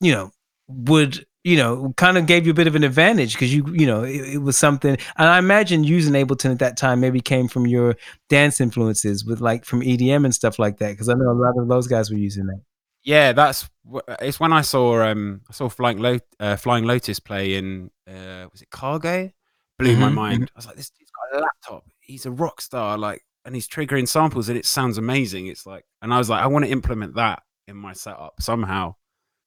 [0.00, 0.30] you know,
[0.68, 3.86] would you know, kind of gave you a bit of an advantage because you, you
[3.86, 4.98] know, it, it, was something.
[5.16, 7.96] And I imagine using Ableton at that time maybe came from your
[8.28, 10.90] dance influences with like from EDM and stuff like that.
[10.90, 12.60] Because I know a lot of those guys were using that
[13.02, 13.68] yeah, that's
[14.20, 18.46] it's when I saw um I saw Flying Lot- uh, Flying Lotus play in uh
[18.50, 19.30] was it Cargo?
[19.78, 20.42] Blew mm-hmm, my mind.
[20.42, 20.56] Mm-hmm.
[20.56, 21.84] I was like, this dude's got a laptop.
[22.00, 25.46] He's a rock star, like, and he's triggering samples, and it sounds amazing.
[25.46, 28.96] It's like, and I was like, I want to implement that in my setup somehow.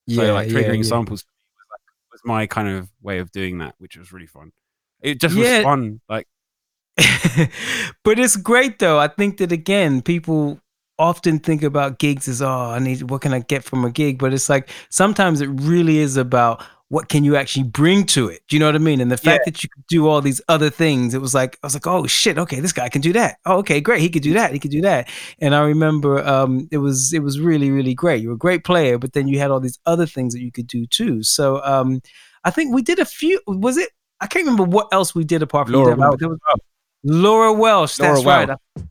[0.10, 0.82] So yeah, like triggering yeah, yeah.
[0.84, 1.26] samples was,
[1.70, 4.52] like, was my kind of way of doing that, which was really fun.
[5.02, 6.28] It just was fun, like.
[8.04, 9.00] but it's great though.
[9.00, 10.60] I think that again, people
[11.00, 14.20] often think about gigs as oh i need what can i get from a gig?
[14.20, 18.42] But it's like sometimes it really is about what can you actually bring to it
[18.48, 19.02] do you know what i mean?
[19.02, 19.52] And the fact yeah.
[19.52, 22.06] that you could do all these other things it was like i was like oh
[22.06, 23.38] shit okay this guy can do that.
[23.46, 25.10] Oh, okay great he could do that he could do that.
[25.40, 28.22] And i remember um, it was it was really really great.
[28.22, 30.52] You were a great player but then you had all these other things that you
[30.52, 31.24] could do too.
[31.24, 32.02] So um,
[32.44, 33.90] i think we did a few was it
[34.22, 36.22] i can't remember what else we did apart from laura welsh.
[37.04, 38.86] laura welsh that's laura right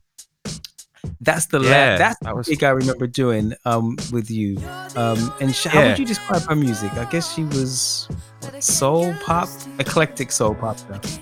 [1.23, 4.57] that's the yeah, la- that's that was gig I remember doing um, with you.
[4.95, 5.89] Um, and sh- how yeah.
[5.89, 6.93] would you describe her music?
[6.93, 8.07] I guess she was
[8.41, 11.19] what, soul pop, eclectic soul pop stuff.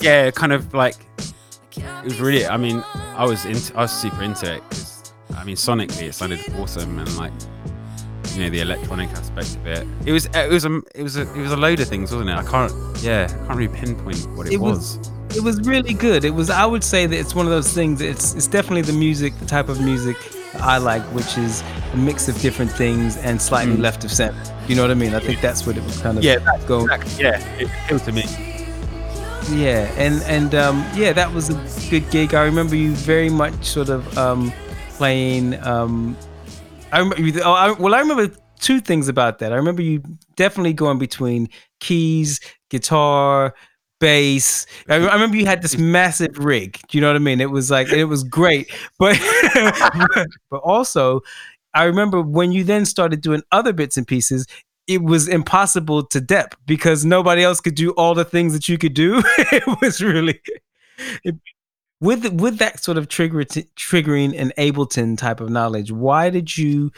[0.00, 0.96] Yeah, kind of like
[1.76, 2.46] it was really.
[2.46, 6.14] I mean, I was into, I was super into it because I mean, sonically it
[6.14, 7.32] sounded awesome and like
[8.34, 9.86] you know the electronic aspect of it.
[10.06, 12.30] It was it was a it was a it was a load of things, wasn't
[12.30, 12.36] it?
[12.36, 15.94] I can't yeah, I can't really pinpoint what it, it was, was it was really
[15.94, 16.24] good.
[16.24, 16.50] It was.
[16.50, 18.00] I would say that it's one of those things.
[18.00, 20.16] It's it's definitely the music, the type of music
[20.54, 23.80] I like, which is a mix of different things and slightly mm.
[23.80, 24.40] left of center.
[24.68, 25.14] You know what I mean?
[25.14, 26.90] I think that's what it was kind of yeah, that's going.
[26.90, 28.24] Exactly, yeah, it appealed to me.
[29.50, 32.34] Yeah, and and um, yeah, that was a good gig.
[32.34, 34.52] I remember you very much sort of um,
[34.90, 35.60] playing.
[35.64, 36.16] Um,
[36.92, 37.40] I remember.
[37.44, 39.52] Oh, I, well, I remember two things about that.
[39.52, 40.02] I remember you
[40.36, 41.48] definitely going between
[41.80, 42.40] keys,
[42.70, 43.54] guitar,
[44.02, 44.66] bass.
[44.88, 46.80] I, I, remember you had this massive rig.
[46.88, 47.40] Do you know what I mean?
[47.40, 49.16] It was like it was great, but
[50.50, 51.20] but also
[51.72, 54.46] I remember when you then started doing other bits and pieces.
[54.88, 58.76] It was impossible to dep because nobody else could do all the things that you
[58.76, 59.22] could do.
[59.38, 60.40] it was really
[61.22, 61.36] it,
[62.00, 65.92] with with that sort of trigger triggering and Ableton type of knowledge.
[65.92, 66.90] Why did you?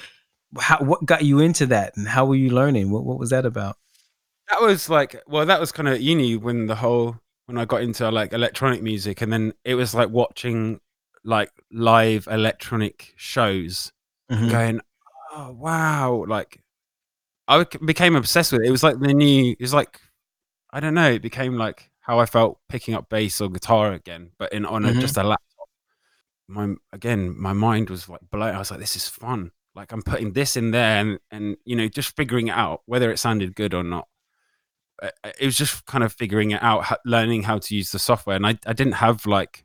[0.58, 2.90] How, what got you into that, and how were you learning?
[2.90, 3.76] What what was that about?
[4.50, 7.82] That was like well that was kind of uni when the whole when i got
[7.82, 10.80] into like electronic music and then it was like watching
[11.24, 13.92] like live electronic shows
[14.30, 14.48] mm-hmm.
[14.48, 14.80] going
[15.32, 16.60] oh wow like
[17.48, 18.68] i became obsessed with it.
[18.68, 20.00] It was like the new it was like
[20.70, 24.30] i don't know it became like how i felt picking up bass or guitar again
[24.38, 24.98] but in on mm-hmm.
[24.98, 25.68] a, just a laptop.
[26.46, 28.54] My again my mind was like blown.
[28.54, 29.50] I was like this is fun.
[29.74, 33.10] Like i'm putting this in there and and you know just figuring it out whether
[33.10, 34.06] it sounded good or not
[35.02, 37.98] Uh, uh, it was just kind of figuring it out, learning how to use the
[37.98, 38.36] software.
[38.36, 39.64] And I, I didn't have like,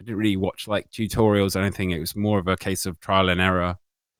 [0.00, 1.90] I didn't really watch like tutorials or anything.
[1.90, 3.76] It was more of a case of trial and error.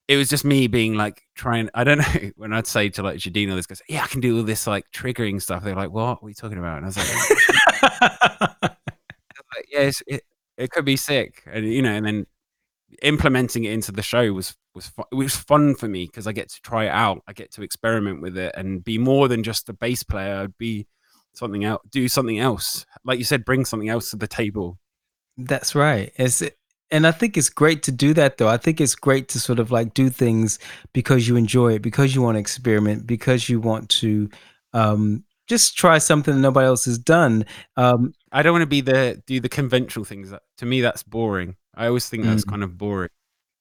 [0.08, 1.68] it was just me being like trying.
[1.74, 4.38] I don't know when I'd say to like Jadina, this goes, "Yeah, I can do
[4.38, 6.22] all this like triggering stuff." They're like, "What?
[6.22, 8.72] What are you talking about?" And I was like,
[9.70, 10.22] "Yes, it,
[10.56, 12.26] it could be sick," and you know, and then
[13.02, 16.32] implementing it into the show was was fu- it was fun for me because I
[16.32, 17.22] get to try it out.
[17.26, 20.36] I get to experiment with it and be more than just a bass player.
[20.36, 20.86] I'd be
[21.32, 22.86] something else, do something else.
[23.04, 24.78] Like you said, bring something else to the table.
[25.36, 26.12] That's right.
[26.16, 26.42] It's
[26.90, 28.48] and I think it's great to do that though.
[28.48, 30.58] I think it's great to sort of like do things
[30.92, 34.30] because you enjoy it, because you want to experiment, because you want to
[34.72, 37.44] um, just try something that nobody else has done.
[37.76, 40.32] Um, I don't want to be the do the conventional things.
[40.58, 41.56] To me, that's boring.
[41.78, 42.50] I always think that's Mm.
[42.50, 43.10] kind of boring.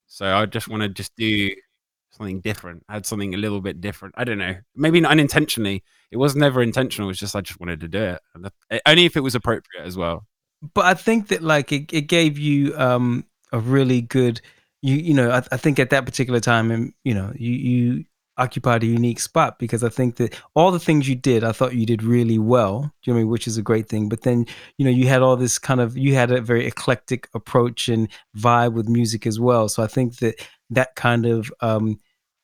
[0.07, 1.51] So I just want to just do
[2.11, 2.83] something different.
[2.89, 4.15] Add something a little bit different.
[4.17, 4.55] I don't know.
[4.75, 5.83] Maybe not unintentionally.
[6.11, 7.07] It was never intentional.
[7.07, 9.35] It was just I just wanted to do it, and that- only if it was
[9.35, 10.25] appropriate as well.
[10.73, 14.41] but I think that like it, it gave you um, a really good
[14.81, 18.05] you you know I, I think at that particular time and you know you you
[18.37, 21.75] occupied a unique spot because I think that all the things you did I thought
[21.75, 22.81] you did really well.
[22.81, 23.31] Do you know I mean?
[23.31, 24.09] Which is a great thing.
[24.09, 24.45] But then
[24.77, 28.07] you know you had all this kind of you had a very eclectic approach and
[28.37, 29.69] vibe with music as well.
[29.69, 30.35] So I think that
[30.69, 31.99] that kind of um,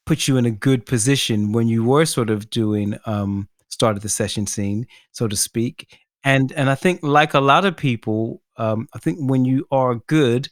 [0.06, 4.03] put you in a good position when you were sort of doing um, start of
[4.03, 5.99] the session scene, so to speak.
[6.23, 9.95] And and I think like a lot of people, um, I think when you are
[9.95, 10.49] good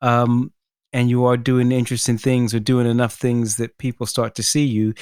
[0.00, 0.52] um,
[0.92, 4.64] and you are doing interesting things or doing enough things that people start to see
[4.64, 4.94] you,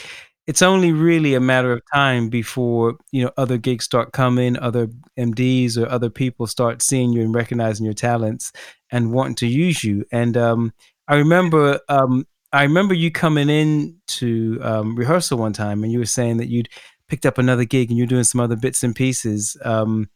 [0.46, 4.88] it's only really a matter of time before you know other gigs start coming, other
[5.18, 8.52] MDs or other people start seeing you and recognizing your talents
[8.90, 10.04] and wanting to use you.
[10.10, 10.72] And um,
[11.06, 16.00] I remember um, I remember you coming in to um, rehearsal one time and you
[16.00, 16.68] were saying that you'd
[17.08, 20.08] picked up another gig and you're doing some other bits and pieces um,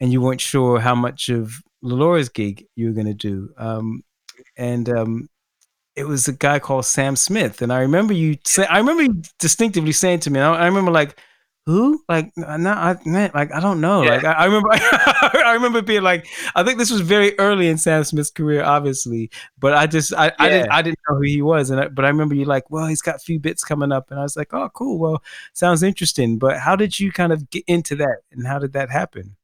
[0.00, 3.50] and you weren't sure how much of Laura's gig you were going to do.
[4.56, 5.28] And um,
[5.96, 7.62] it was a guy called Sam Smith.
[7.62, 10.90] And I remember you say, I remember you distinctively saying to me, I, I remember
[10.90, 11.18] like,
[11.64, 12.02] who?
[12.08, 14.02] Like, no, I, man, like, I don't know.
[14.02, 14.16] Yeah.
[14.16, 17.78] Like, I, I remember, I remember being like, I think this was very early in
[17.78, 21.40] Sam Smith's career, obviously, but I just, I, I didn't, I didn't know who he
[21.40, 21.70] was.
[21.70, 24.10] And I, but I remember you like, well, he's got a few bits coming up,
[24.10, 24.98] and I was like, oh, cool.
[24.98, 26.38] Well, sounds interesting.
[26.38, 29.36] But how did you kind of get into that, and how did that happen?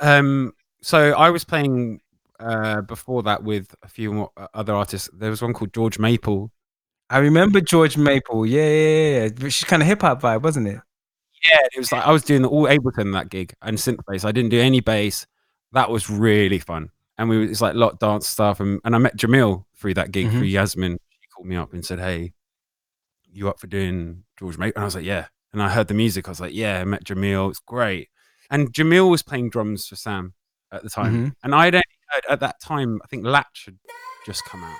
[0.00, 2.00] Um, so I was playing
[2.40, 5.10] uh, before that with a few more uh, other artists.
[5.12, 6.50] There was one called George Maple.
[7.10, 8.44] I remember George Maple.
[8.46, 9.28] Yeah, yeah, yeah.
[9.38, 9.48] yeah.
[9.48, 10.80] She's kind of hip hop vibe, wasn't it?
[11.44, 14.24] Yeah, it was like I was doing all Ableton that gig and synth bass.
[14.24, 15.26] I didn't do any bass.
[15.72, 16.90] That was really fun.
[17.16, 18.60] And we it's like a lot dance stuff.
[18.60, 20.32] And, and I met Jamil through that gig Mhm.
[20.32, 20.98] through Yasmin.
[21.20, 22.32] She called me up and said, Hey,
[23.30, 24.76] you up for doing George Maple?
[24.78, 25.26] And I was like, Yeah.
[25.52, 26.28] And I heard the music.
[26.28, 27.50] I was like, Yeah, I met Jamil.
[27.50, 28.08] It's great.
[28.50, 30.34] And Jamil was playing drums for Sam
[30.72, 31.28] at the time.
[31.30, 31.34] Mhm.
[31.44, 31.84] And I'd only
[32.28, 33.78] at that time, I think Latch had
[34.26, 34.78] just come out.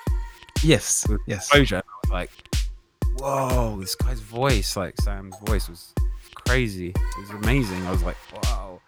[0.63, 1.47] Yes, yes.
[1.47, 1.77] exposure.
[1.77, 2.31] I was like,
[3.19, 5.95] whoa, this guy's voice, like Sam's voice was
[6.35, 6.91] crazy.
[6.91, 7.87] It was amazing.
[7.87, 8.81] I was like, wow.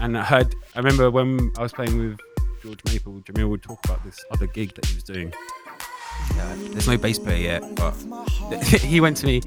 [0.00, 2.18] And I heard, I remember when I was playing with
[2.62, 5.32] George Maple, Jamil would talk about this other gig that he was doing.
[6.34, 7.92] Yeah, there's no bass player yet, but
[8.64, 9.40] he went to me,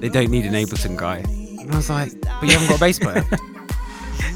[0.00, 1.18] they don't need an Ableton guy.
[1.18, 3.24] And I was like, but you haven't got a bass player.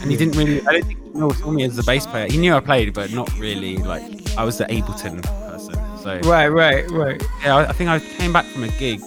[0.01, 2.27] And he didn't really, I don't think Jamil saw me as the bass player.
[2.31, 4.03] He knew I played, but not really, like,
[4.37, 5.75] I was the Ableton person.
[6.03, 7.23] So Right, right, right.
[7.43, 9.01] yeah, I, I think I came back from a gig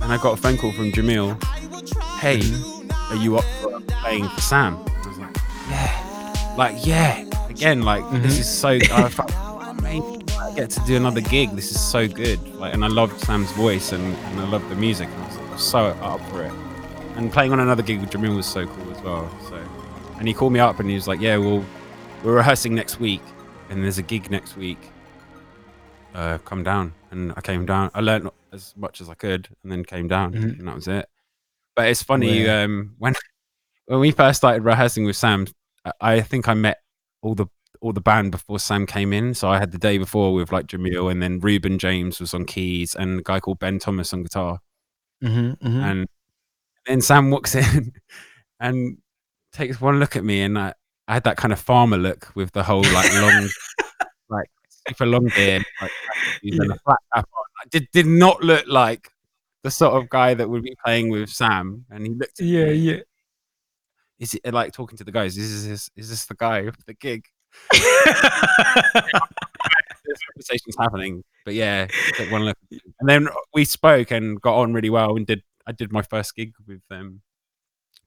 [0.00, 1.42] and I got a phone call from Jamil.
[2.18, 2.40] Hey,
[3.10, 4.76] are you up for playing for Sam?
[4.76, 5.36] I was like,
[5.68, 7.24] yeah, like yeah.
[7.50, 8.40] Again, like this Mhm.
[8.40, 8.68] is so.
[8.70, 9.30] I felt.
[9.84, 11.50] I get to do another gig.
[11.50, 12.38] This is so good.
[12.54, 15.08] Like, and I loved Sam's voice and, and I loved the music.
[15.08, 16.52] And I was, I was so up for it.
[17.16, 19.30] And playing on another gig with Jamil was so cool as well.
[20.22, 21.64] And he called me up and he was like, yeah, well,
[22.22, 23.20] we're rehearsing next week
[23.70, 24.78] and there's a gig next week
[26.14, 27.90] uh, come down, and I came down.
[27.92, 30.58] I learned as much as I could, and then came down, Mhm.
[30.60, 31.08] and that was it.
[31.74, 32.62] But it's funny Yeah.
[32.62, 33.14] um, when
[33.86, 35.46] when we first started rehearsing with Sam.
[35.84, 36.78] I- I think I met
[37.22, 37.46] all the
[37.80, 39.34] all the band before Sam came in.
[39.34, 42.44] So I had the day before with like Jamil, and then Ruben James was on
[42.44, 44.60] keys, and a guy called Ben Thomas on guitar,
[45.24, 45.80] Mm-hmm, mm-hmm.
[45.80, 46.08] and
[46.86, 47.92] then Sam walks in
[48.60, 48.98] and
[49.52, 50.74] takes one look at me, and I,
[51.08, 53.48] I had that kind of farmer look with the whole like long,
[54.28, 54.50] like
[54.88, 55.90] super long beard, like
[56.42, 57.44] and a flat cap on.
[57.62, 59.10] I did did not look like
[59.62, 61.84] the sort of guy that would be playing with Sam.
[61.90, 63.00] And he looked, at yeah, me, yeah.
[64.18, 65.36] is it like talking to the guys?
[65.36, 67.26] Is this is this the guy for the gig?
[70.04, 71.86] This conversation's happening, but yeah,
[72.16, 75.70] took one look, and then we spoke and got on really well, and did I
[75.72, 77.22] did my first gig with them.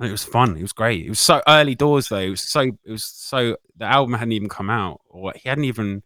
[0.01, 0.57] It was fun.
[0.57, 1.05] It was great.
[1.05, 2.17] It was so early doors though.
[2.17, 5.65] It was so it was so the album hadn't even come out, or he hadn't
[5.65, 6.03] even.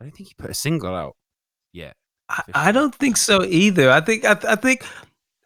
[0.00, 1.16] I don't think he put a single out
[1.72, 1.96] yet.
[2.30, 3.90] I, I don't think so either.
[3.90, 4.86] I think I, I think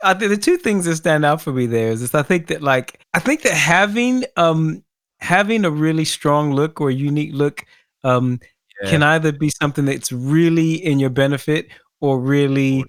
[0.05, 2.47] I think the two things that stand out for me there is, is I think
[2.49, 4.85] that like I think that having um
[5.19, 7.65] having a really strong look or unique look
[8.05, 8.39] um
[8.83, 8.91] yeah.
[8.91, 11.69] can either be something that's really in your benefit
[12.01, 12.85] or really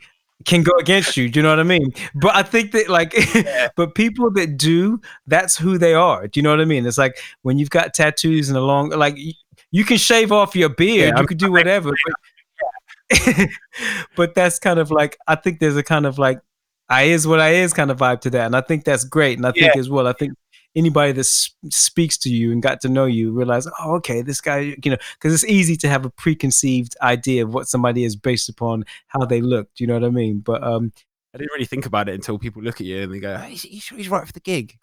[0.46, 1.30] can go against you.
[1.30, 1.94] Do you know what I mean?
[2.14, 3.70] But I think that like, yeah.
[3.76, 6.28] but people that do, that's who they are.
[6.28, 6.86] Do you know what I mean?
[6.86, 9.18] It's like when you've got tattoos and a long, like
[9.72, 11.92] you can shave off your beard, yeah, you could do whatever.
[13.10, 13.50] But,
[14.16, 16.40] but that's kind of like I think there's a kind of like
[16.90, 19.38] I is what I is kind of vibe to that, and I think that's great.
[19.38, 20.34] And I think as well, I think
[20.76, 24.76] anybody that speaks to you and got to know you realize, oh, okay, this guy,
[24.84, 28.50] you know, because it's easy to have a preconceived idea of what somebody is based
[28.50, 29.70] upon how they look.
[29.76, 30.40] Do you know what I mean?
[30.40, 30.92] But um,
[31.34, 33.56] I didn't really think about it until people look at you and they go, hey,
[33.56, 34.78] he's, he's right for the gig.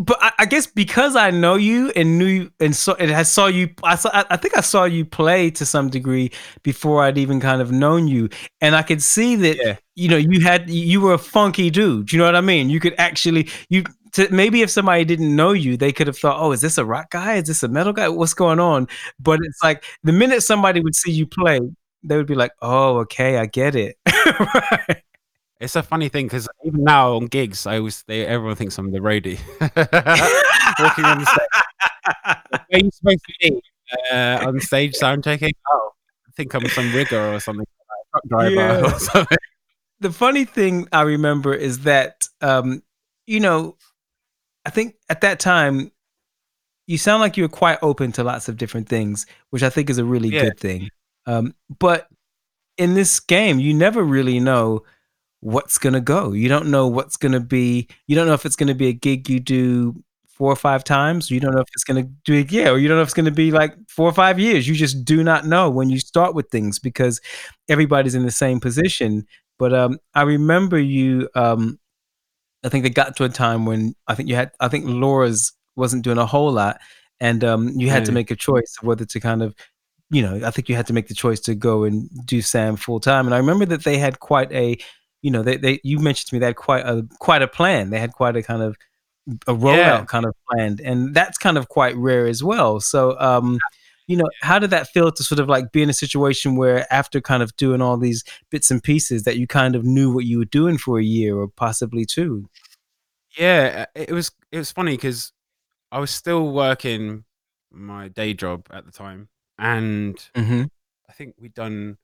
[0.00, 3.46] But I, I, guess because I know you and knew and saw it has saw
[3.46, 4.10] you, I saw.
[4.30, 6.30] I think I saw you play to some degree
[6.62, 8.28] before I'd even kind of known you,
[8.60, 9.76] and I could see that yeah.
[9.96, 12.12] you know you had you were a funky dude.
[12.12, 12.70] You know what I mean?
[12.70, 13.82] You could actually you
[14.12, 16.84] to, maybe if somebody didn't know you, they could have thought, "Oh, is this a
[16.84, 17.36] rock guy?
[17.36, 18.08] Is this a metal guy?
[18.08, 18.88] What's going on?"
[19.20, 21.60] But it's like the minute somebody would see you play,
[22.02, 23.96] they would be like, "Oh, okay, I get it."
[24.40, 25.02] right.
[25.60, 28.92] It's a funny thing because even now on gigs, I always they, everyone thinks I'm
[28.92, 29.40] the roadie
[30.80, 32.62] walking on the stage.
[32.68, 33.62] Where you supposed to be
[34.12, 35.52] uh, on stage sound checking?
[35.72, 35.90] Oh,
[36.28, 37.66] I think I'm some rigger or something,
[38.12, 38.86] truck driver yeah.
[38.86, 39.38] or something.
[39.98, 42.84] The funny thing I remember is that um,
[43.26, 43.76] you know
[44.68, 45.90] I think at that time,
[46.86, 49.88] you sound like you were quite open to lots of different things, which I think
[49.88, 50.42] is a really yeah.
[50.42, 50.90] good thing.
[51.24, 52.06] Um, but
[52.76, 54.82] in this game, you never really know
[55.40, 56.32] what's gonna go.
[56.32, 57.88] You don't know what's gonna be.
[58.08, 61.30] You don't know if it's gonna be a gig you do four or five times.
[61.30, 63.14] You don't know if it's gonna do it, yeah, or you don't know if it's
[63.14, 64.68] gonna be like four or five years.
[64.68, 67.22] You just do not know when you start with things because
[67.70, 69.26] everybody's in the same position.
[69.58, 71.78] But um, I remember you um,
[72.64, 75.52] I think they got to a time when I think you had I think Laura's
[75.76, 76.80] wasn't doing a whole lot,
[77.20, 79.54] and um, you had to make a choice of whether to kind of,
[80.10, 82.76] you know, I think you had to make the choice to go and do Sam
[82.76, 83.26] full time.
[83.26, 84.76] And I remember that they had quite a,
[85.22, 87.90] you know, they, they you mentioned to me they had quite a quite a plan.
[87.90, 88.76] They had quite a kind of
[89.46, 90.04] a rollout yeah.
[90.04, 92.80] kind of planned, and that's kind of quite rare as well.
[92.80, 93.18] So.
[93.20, 93.58] um
[94.08, 96.92] you know, how did that feel to sort of like be in a situation where
[96.92, 100.24] after kind of doing all these bits and pieces that you kind of knew what
[100.24, 102.48] you were doing for a year or possibly two?
[103.36, 105.32] Yeah, uh, it was it was funny because
[105.92, 107.24] I was still working
[107.70, 109.28] my day job at the time,
[109.58, 110.64] and mm-hmm.
[111.08, 111.98] I think we'd done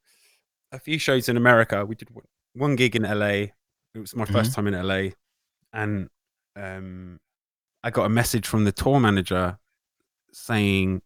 [0.73, 1.87] a few shows in America.
[1.87, 2.09] We did
[2.53, 3.27] one gig in LA.
[3.27, 3.53] It
[3.95, 4.35] was my mm-hmm.
[4.35, 5.13] first time in LA,
[5.73, 6.11] and
[6.55, 7.19] um,
[7.83, 9.59] I got a message from the tour manager
[10.33, 11.01] saying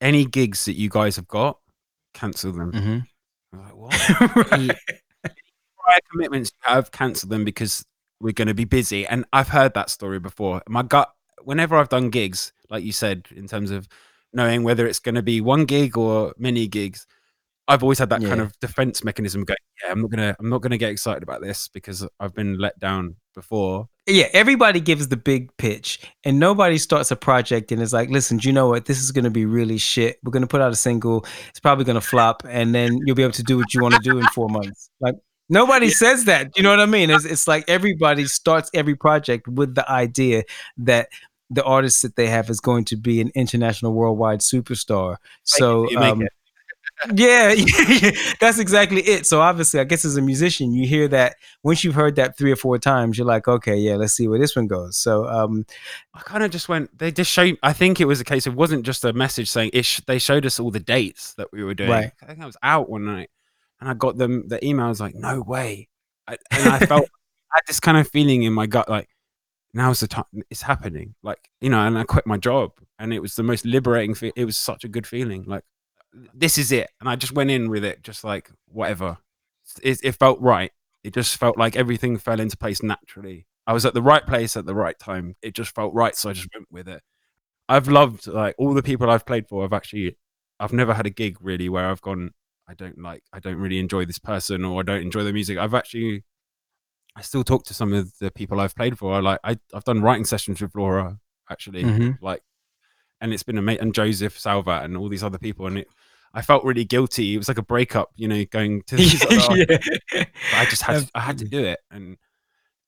[0.00, 1.58] any gigs that you guys have got,
[2.14, 2.72] cancel them.
[2.72, 3.60] Mm-hmm.
[3.60, 4.52] Like, what?
[4.52, 4.76] right.
[5.22, 7.84] Prior commitments you have, cancel them because
[8.20, 9.06] we're going to be busy.
[9.06, 10.62] And I've heard that story before.
[10.68, 13.88] My gut, whenever I've done gigs, like you said, in terms of
[14.32, 17.06] knowing whether it's going to be one gig or many gigs,
[17.68, 18.28] I've always had that yeah.
[18.28, 21.22] kind of defense mechanism going, yeah, I'm not going to, I'm not to get excited
[21.22, 23.88] about this because I've been let down before.
[24.06, 28.36] Yeah, everybody gives the big pitch, and nobody starts a project and is like, "Listen,
[28.36, 28.84] do you know what?
[28.84, 30.18] This is going to be really shit.
[30.22, 31.26] We're going to put out a single.
[31.48, 33.94] It's probably going to flop, and then you'll be able to do what you want
[33.94, 35.16] to do in four months." Like
[35.48, 35.94] nobody yeah.
[35.94, 36.56] says that.
[36.56, 37.10] You know what I mean?
[37.10, 40.44] It's, it's like everybody starts every project with the idea
[40.78, 41.08] that
[41.50, 45.16] the artist that they have is going to be an international, worldwide superstar.
[45.42, 46.22] So, um,
[47.14, 49.26] yeah, yeah, that's exactly it.
[49.26, 52.50] So obviously, I guess as a musician, you hear that once you've heard that three
[52.50, 54.96] or four times, you're like, okay, yeah, let's see where this one goes.
[54.96, 55.66] So um,
[56.14, 56.96] I kind of just went.
[56.98, 57.58] They just showed.
[57.62, 58.46] I think it was a case.
[58.46, 59.84] It wasn't just a message saying it.
[59.84, 61.90] Sh- they showed us all the dates that we were doing.
[61.90, 62.12] Right.
[62.22, 63.30] I think I was out one night,
[63.80, 65.88] and I got them the emails like, no way,
[66.26, 67.04] I, and I felt
[67.52, 69.08] I had this kind of feeling in my gut like
[69.74, 73.20] now's the time it's happening like you know and i quit my job and it
[73.20, 75.64] was the most liberating fe- it was such a good feeling like
[76.12, 76.90] this is it.
[77.00, 79.18] And I just went in with it, just like whatever.
[79.82, 80.72] It, it felt right.
[81.04, 83.46] It just felt like everything fell into place naturally.
[83.66, 85.36] I was at the right place at the right time.
[85.42, 87.02] It just felt right, so I just went with it.
[87.68, 89.64] I've loved like all the people I've played for.
[89.64, 90.16] I've actually,
[90.60, 92.30] I've never had a gig really where I've gone.
[92.68, 93.22] I don't like.
[93.32, 95.58] I don't really enjoy this person, or I don't enjoy the music.
[95.58, 96.24] I've actually,
[97.16, 99.12] I still talk to some of the people I've played for.
[99.12, 99.40] I like.
[99.42, 101.18] I, I've done writing sessions with Laura
[101.50, 102.24] actually, mm-hmm.
[102.24, 102.42] like,
[103.20, 105.88] and it's been a mate and Josef Salvat and all these other people, and it
[106.36, 107.34] I felt really guilty.
[107.34, 108.96] It was like a breakup, you know, going to
[110.12, 110.24] yeah.
[110.54, 112.18] I just had to, I had to do it, and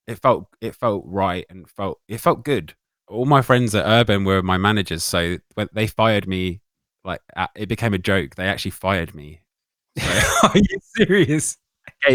[0.06, 2.74] it felt it felt right and felt it felt good.
[3.08, 6.60] All my friends at Urban were my managers, so when they fired me,
[7.04, 7.22] like
[7.54, 8.34] it became a joke.
[8.34, 9.40] They actually fired me.
[10.42, 11.56] Are you serious?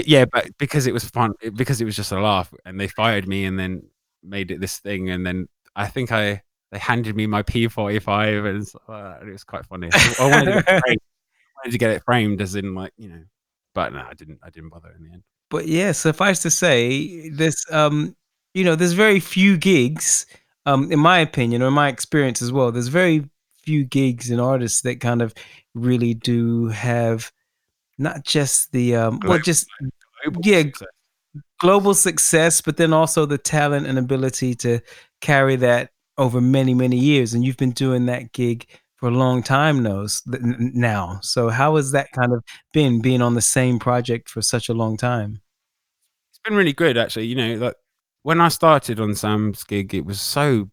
[0.06, 3.28] yeah, but because it was fun, because it was just a laugh, and they fired
[3.28, 3.82] me, and then
[4.22, 6.44] made it this thing, and then I think I
[6.74, 9.90] they handed me my P45, and uh, it was quite funny.
[9.94, 13.22] I wanted, framed, I wanted to get it framed, as in like you know,
[13.76, 14.40] but no, I didn't.
[14.44, 15.24] I didn't bother in the end.
[15.52, 18.16] But yeah, suffice to say, this um,
[18.56, 20.26] you know, there's very few gigs,
[20.66, 22.72] um, in my opinion, or in my experience as well.
[22.72, 23.30] There's very
[23.62, 25.32] few gigs and artists that kind of
[25.76, 27.32] really do have
[28.00, 29.68] not just the um, well, just
[30.24, 30.88] global yeah, success.
[31.60, 34.80] global success, but then also the talent and ability to
[35.22, 37.34] carry that over many many years.
[37.34, 41.20] And you've been doing that gig for a long time now.
[41.22, 42.42] So how has that kind of
[42.72, 45.42] been being on the same project for such a long time?
[46.32, 47.26] It's been really good, actually.
[47.26, 47.76] You know, like
[48.22, 50.70] when I started on Sam's gig, it was so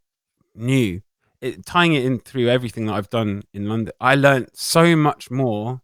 [0.54, 1.02] new.
[1.40, 5.28] It, tying it in through everything that I've done in London, I learned so much
[5.30, 5.80] more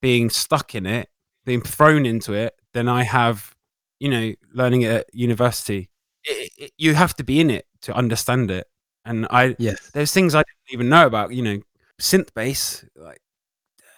[0.00, 1.08] being stuck in it,
[1.44, 3.54] being thrown into it, than I have,
[4.00, 5.90] you know, learning it at university.
[6.24, 8.66] It, it, you have to be in it to understand it.
[9.04, 11.60] And I, yes, there's things I didn't even know about, you know,
[12.00, 12.84] synth bass.
[12.96, 13.20] Like,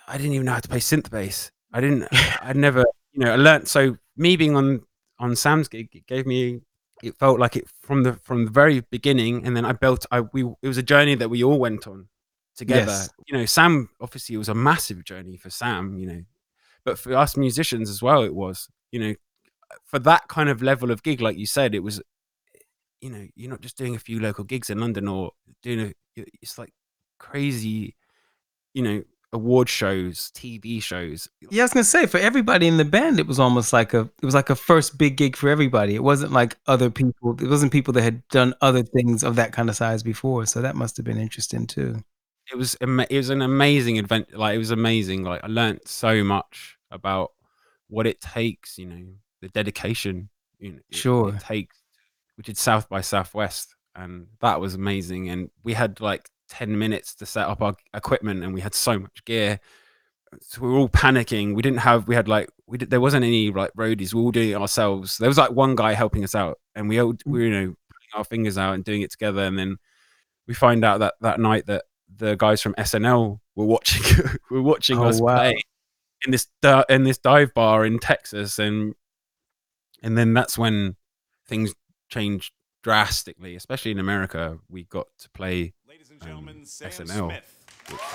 [0.09, 1.51] I didn't even know how to play synth bass.
[1.73, 2.09] I didn't,
[2.43, 3.69] I never, you know, I learned.
[3.69, 4.83] So me being on,
[5.19, 6.61] on Sam's gig, it gave me,
[7.03, 9.47] it felt like it from the, from the very beginning.
[9.47, 12.09] And then I built, I, we, it was a journey that we all went on
[12.57, 12.91] together.
[12.91, 13.11] Yes.
[13.27, 16.23] You know, Sam obviously it was a massive journey for Sam, you know,
[16.85, 19.15] but for us musicians as well, it was, you know,
[19.85, 22.01] for that kind of level of gig, like you said, it was,
[23.07, 25.33] you know, you're not just doing a few local gigs in London or
[25.63, 26.73] doing a, it's like
[27.19, 27.97] crazy,
[28.75, 29.03] you know,
[29.33, 31.29] award shows, TV shows.
[31.51, 34.01] Yeah, I was gonna say for everybody in the band, it was almost like a
[34.23, 35.95] it was like a first big gig for everybody.
[35.95, 37.37] It wasn't like other people.
[37.41, 40.47] It wasn't people that had done other things of that kind of size before.
[40.47, 42.03] So that must have been interesting too
[42.51, 44.37] it was it was an amazing adventure.
[44.39, 45.25] Like it was amazing.
[45.25, 47.33] Like I learned so much about
[47.89, 48.79] what it takes.
[48.79, 49.07] You know,
[49.41, 50.29] the dedication.
[50.59, 51.31] You know, sure.
[51.31, 51.77] It, it takes.
[52.37, 55.29] We did South by Southwest, and that was amazing.
[55.29, 58.99] And we had like ten minutes to set up our equipment, and we had so
[58.99, 59.61] much gear.
[60.41, 61.55] So we were all panicking.
[61.55, 62.09] We didn't have.
[62.09, 64.13] We had like we did, there wasn't any like roadies.
[64.13, 65.19] We were all doing it ourselves.
[65.19, 67.21] There was like one guy helping us out, and we all mm.
[67.27, 69.43] we were, you know putting our fingers out and doing it together.
[69.43, 69.79] And then
[70.47, 71.85] we find out that that night that
[72.15, 74.03] the guys from SNL were watching
[74.51, 75.37] were watching oh, us wow.
[75.37, 75.63] play
[76.25, 76.49] in this
[76.89, 78.95] in this dive bar in Texas, and
[80.03, 80.97] and then that's when
[81.47, 81.75] things
[82.09, 82.53] changed
[82.83, 84.59] drastically, especially in America.
[84.69, 85.75] We got to play
[86.23, 87.41] um, SNL.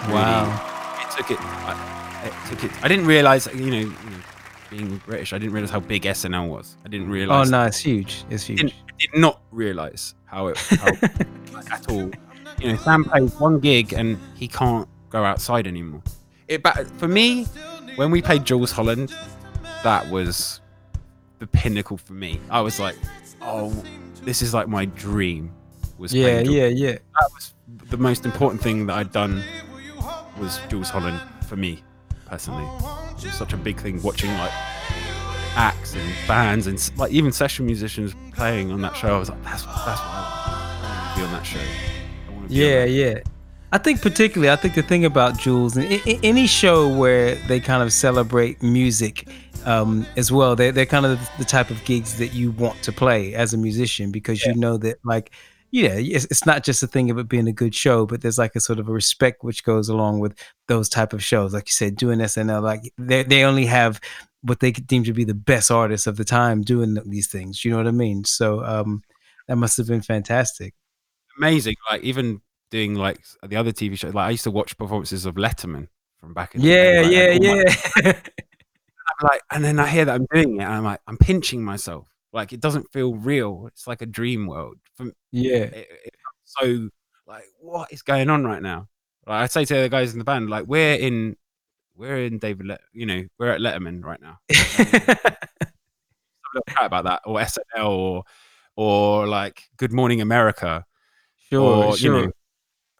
[0.10, 1.02] wow!
[1.02, 2.84] it took it, I, it took it.
[2.84, 4.22] I didn't realize, you know, you know,
[4.70, 6.78] being British, I didn't realize how big SNL was.
[6.86, 7.48] I didn't realize.
[7.48, 8.24] Oh no, it's huge.
[8.30, 8.60] It's huge.
[8.60, 10.88] I did, I did not realize how it how,
[11.72, 12.12] at all
[12.62, 16.04] you know, Sam plays one gig and he can't go outside anymore.
[16.48, 17.46] It, but for me,
[17.96, 19.14] when we played Jools Holland,
[19.84, 20.62] that was
[21.39, 22.39] the pinnacle for me.
[22.50, 22.96] I was like,
[23.42, 23.84] oh,
[24.24, 25.54] this is like my dream.
[25.98, 26.92] Was yeah, yeah, yeah.
[26.92, 27.54] That was
[27.89, 29.44] the most important thing that I'd done.
[30.39, 31.84] Was Jools Holland for me
[32.26, 32.66] personally.
[33.18, 34.52] It was such a big thing watching like
[35.56, 39.16] acts and bands and like even session musicians playing on that show.
[39.16, 41.60] I was like, that's that's what I want to be on that show.
[42.48, 43.20] Yeah, yeah.
[43.72, 47.82] I think particularly, I think the thing about Jools and any show where they kind
[47.82, 49.28] of celebrate music
[49.65, 52.91] um, as well, they're, they're kind of the type of gigs that you want to
[52.91, 54.51] play as a musician because yeah.
[54.51, 55.32] you know that like,
[55.72, 58.38] yeah, it's, it's not just a thing of it being a good show, but there's
[58.38, 61.53] like a sort of a respect which goes along with those type of shows.
[61.53, 64.01] Like you said, doing SNL, like they they only have
[64.41, 67.63] what they deem to be the best artists of the time doing these things.
[67.63, 68.26] You know what I mean?
[68.26, 69.01] So um,
[69.47, 70.74] that must have been fantastic
[71.38, 71.76] amazing.
[71.89, 72.41] Like even
[72.72, 74.15] doing like the other TV shows.
[74.15, 75.88] Like I used to watch performances of Letterman
[76.19, 77.34] from back in yeah, day.
[77.34, 78.13] Like, yeah, yeah.
[79.22, 81.63] I'm like, and then I hear that I'm doing it, and I'm like, I'm pinching
[81.63, 82.07] myself.
[82.34, 83.65] Like it doesn't feel real.
[83.67, 84.78] It's like a dream world.
[84.95, 86.15] From yeah, it, it,
[86.45, 86.89] so
[87.28, 88.88] like, what is going on right now?
[89.28, 91.36] Like I say to the guys in the band, like we're in,
[91.95, 94.39] we're in David, Let- you know, we're at Letterman right now.
[96.69, 98.24] chat about that, or SNL, or
[98.76, 100.86] or like Good Morning America
[101.51, 102.19] Sure, or, sure.
[102.19, 102.32] You know,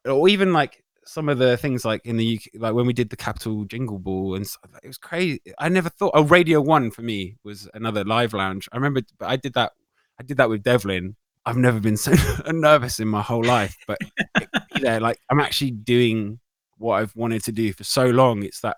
[0.06, 3.10] or even like some of the things like in the UK, like when we did
[3.10, 5.41] the Capital Jingle Ball, and stuff, it was crazy.
[5.60, 6.12] I never thought.
[6.14, 8.70] Oh, Radio One for me was another live lounge.
[8.72, 9.74] I remember, but I did that.
[10.20, 11.16] I did that with Devlin.
[11.45, 12.14] I've never been so
[12.52, 13.97] nervous in my whole life, but
[14.80, 16.39] yeah, like I'm actually doing
[16.78, 18.43] what I've wanted to do for so long.
[18.43, 18.78] It's that.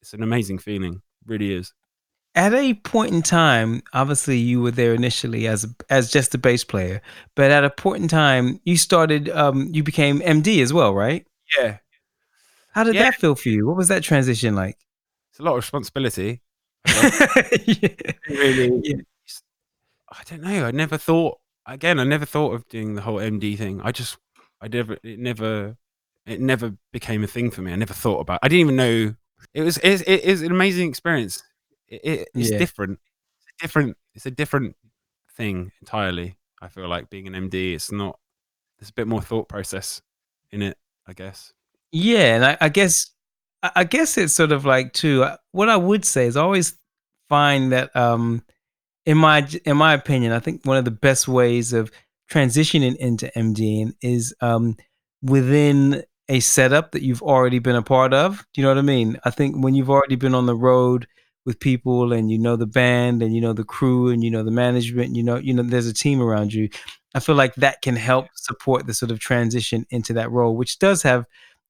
[0.00, 1.02] It's an amazing feeling.
[1.26, 1.72] really is
[2.34, 6.64] at a point in time, obviously you were there initially as as just a bass
[6.64, 7.00] player,
[7.34, 11.26] but at a point in time you started um you became MD as well, right?
[11.58, 11.78] Yeah.
[12.72, 13.04] How did yeah.
[13.04, 13.66] that feel for you?
[13.66, 14.76] What was that transition like?
[15.38, 16.40] it's a lot of responsibility.
[16.86, 17.88] yeah.
[18.28, 18.96] Really, Yeah.
[20.10, 20.64] I don't know.
[20.64, 22.00] I never thought again.
[22.00, 23.80] I never thought of doing the whole MD thing.
[23.82, 24.16] I just,
[24.60, 25.76] I never, it never,
[26.26, 27.72] it never became a thing for me.
[27.72, 28.40] I never thought about.
[28.42, 29.14] I didn't even know
[29.54, 29.76] it was.
[29.78, 31.42] It, it is an amazing experience.
[31.88, 32.58] It, it, it's Yeah.
[32.58, 32.98] different.
[33.40, 33.96] It's different.
[34.14, 34.76] It's a different
[35.36, 36.36] thing entirely.
[36.60, 37.74] I feel like being an MD.
[37.74, 38.18] It's not.
[38.78, 40.00] There's a bit more thought process
[40.50, 40.76] in it.
[41.06, 41.52] I guess.
[41.90, 43.10] Yeah, and I, I guess
[43.62, 45.26] I guess it's sort of like too.
[45.52, 46.76] What I would say is I always
[47.28, 48.44] find that, um,
[49.06, 51.90] in my in my opinion, I think one of the best ways of
[52.30, 54.76] transitioning into MDing is um,
[55.22, 58.44] within a setup that you've already been a part of.
[58.52, 59.18] Do you know what I mean?
[59.24, 61.06] I think when you've already been on the road
[61.46, 64.42] with people and you know the band and you know the crew and you know
[64.42, 66.68] the management, you know you know there's a team around you.
[67.14, 70.78] I feel like that can help support the sort of transition into that role, which
[70.78, 71.26] does have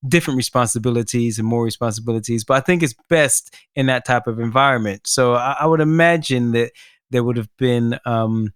[0.06, 2.44] different responsibilities and more responsibilities.
[2.44, 5.06] But I think it's best in that type of environment.
[5.06, 6.72] So I, I would imagine that
[7.10, 8.52] there would have been, um,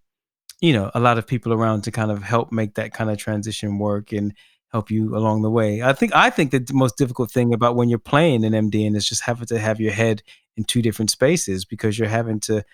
[0.61, 3.19] you know, a lot of people around to kind of help make that kind of
[3.19, 4.35] transition work and
[4.73, 5.83] help you along the way.
[5.83, 9.07] I think I think the most difficult thing about when you're playing an MDing is
[9.09, 10.23] just having to have your head
[10.57, 12.65] in two different spaces because you're having to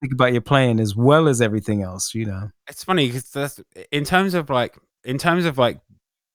[0.00, 2.14] think about your playing as well as everything else.
[2.14, 2.50] You know.
[2.68, 5.80] it's funny because that's in terms of like in terms of like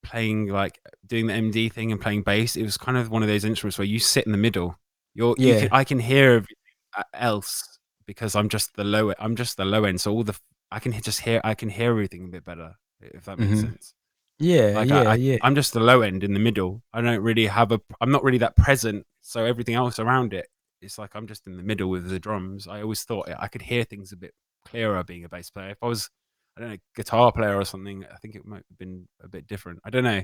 [0.04, 2.56] playing like doing the MD thing and playing bass.
[2.56, 4.78] It was kind of one of those instruments where you sit in the middle.
[5.14, 5.60] You're, you Yeah.
[5.62, 6.56] can, I can hear everything
[6.98, 9.14] uh, else because I'm just the low.
[9.18, 10.02] I'm just the low end.
[10.02, 10.38] So all the
[10.72, 11.40] I can just hear.
[11.44, 13.62] I can hear everything a bit better if that makes Mhm.
[13.62, 13.94] sense.
[14.40, 15.38] Yeah, Like yeah, I, I, yeah.
[15.42, 16.84] I'm just the low end in the middle.
[16.94, 17.80] I don't really have a.
[18.02, 19.06] I'm not really that present.
[19.22, 20.48] So everything else around it,
[20.82, 22.68] it's like I'm just in the middle with the drums.
[22.68, 24.34] I always thought I could hear things a bit
[24.66, 25.70] clearer being a bass player.
[25.70, 26.10] If I was,
[26.58, 29.48] I don't know, guitar player or something, I think it might have been a bit
[29.48, 29.80] different.
[29.86, 30.22] I don't know.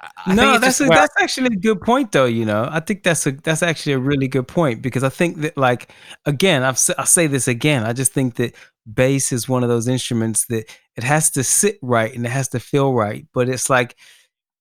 [0.00, 2.24] I, I no, that's a, where- that's actually a good point, though.
[2.26, 5.38] You know, I think that's a that's actually a really good point because I think
[5.42, 5.90] that, like,
[6.26, 7.84] again, I've I'll say this again.
[7.84, 8.54] I just think that
[8.86, 12.48] bass is one of those instruments that it has to sit right and it has
[12.48, 13.26] to feel right.
[13.32, 13.96] But it's like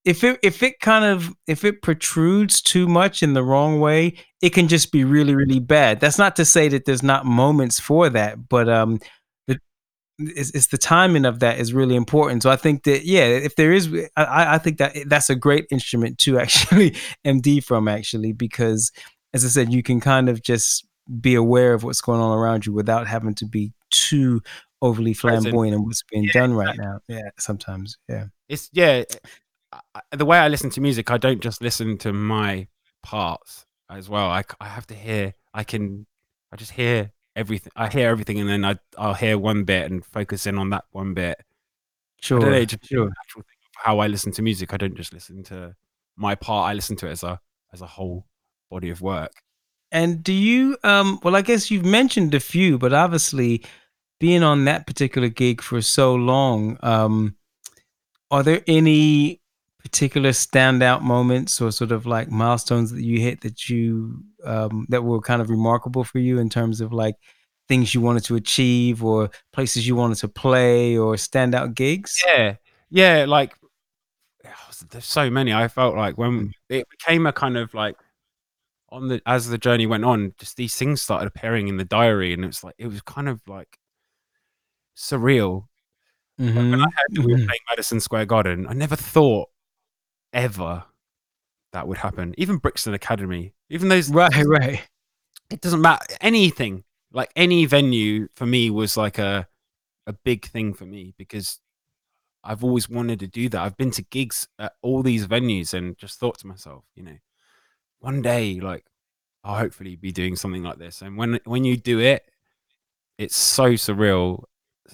[0.03, 4.15] if it if it kind of if it protrudes too much in the wrong way,
[4.41, 5.99] it can just be really really bad.
[5.99, 8.99] That's not to say that there's not moments for that, but um,
[10.27, 12.43] it's, it's the timing of that is really important.
[12.43, 15.65] So I think that yeah, if there is, I, I think that that's a great
[15.71, 16.95] instrument to actually
[17.25, 18.91] MD from actually because
[19.33, 20.85] as I said, you can kind of just
[21.19, 24.41] be aware of what's going on around you without having to be too
[24.81, 26.99] overly flamboyant in what's being Yeah, done right now.
[27.07, 27.97] Yeah, sometimes.
[28.09, 28.25] Yeah.
[28.49, 29.03] it's yeah
[30.11, 32.67] the way i listen to music i don't just listen to my
[33.03, 36.05] parts as well I, I have to hear i can
[36.51, 40.05] i just hear everything i hear everything and then I, i'll hear one bit and
[40.05, 41.39] focus in on that one bit
[42.19, 42.39] Sure.
[42.39, 43.05] Know, sure.
[43.05, 45.75] the natural thing of how i listen to music i don't just listen to
[46.17, 47.39] my part i listen to it as a
[47.73, 48.25] as a whole
[48.69, 49.31] body of work
[49.91, 53.63] And do you um well I guess you've mentioned a few, but obviously
[54.21, 57.35] being on that particular gig for so long, um
[58.31, 59.41] are there any
[59.83, 65.03] particular standout moments or sort of like milestones that you hit that you um that
[65.03, 67.15] were kind of remarkable for you in terms of like
[67.67, 72.21] things you wanted to achieve or places you wanted to play or standout gigs?
[72.25, 72.55] yeah.
[72.89, 73.55] Yeah like
[74.89, 75.53] there's so many.
[75.53, 77.95] I felt like when it became a kind of like
[78.89, 82.33] on the as the journey went on just these things started appearing in the diary
[82.33, 83.77] and it's like it was kind of like
[85.01, 85.67] surreal
[86.55, 87.47] Like, when i Mhm, heard that we were mhm.
[87.47, 89.49] playing madison square garden i never thought
[90.33, 90.85] ever
[91.73, 94.81] that would happen even brixton academy even those Right, right.
[95.49, 96.83] it doesn't matter anything
[97.13, 99.47] like any venue for me was like a
[100.07, 101.59] a big thing for me because
[102.43, 103.61] I've always wanted to do that.
[103.61, 107.17] I've been to gigs at all these venues and just thought to myself, you know,
[107.99, 108.85] one day like
[109.43, 111.01] I'll hopefully be doing something like this.
[111.01, 112.23] And when when you do it,
[113.17, 114.45] it's so surreal,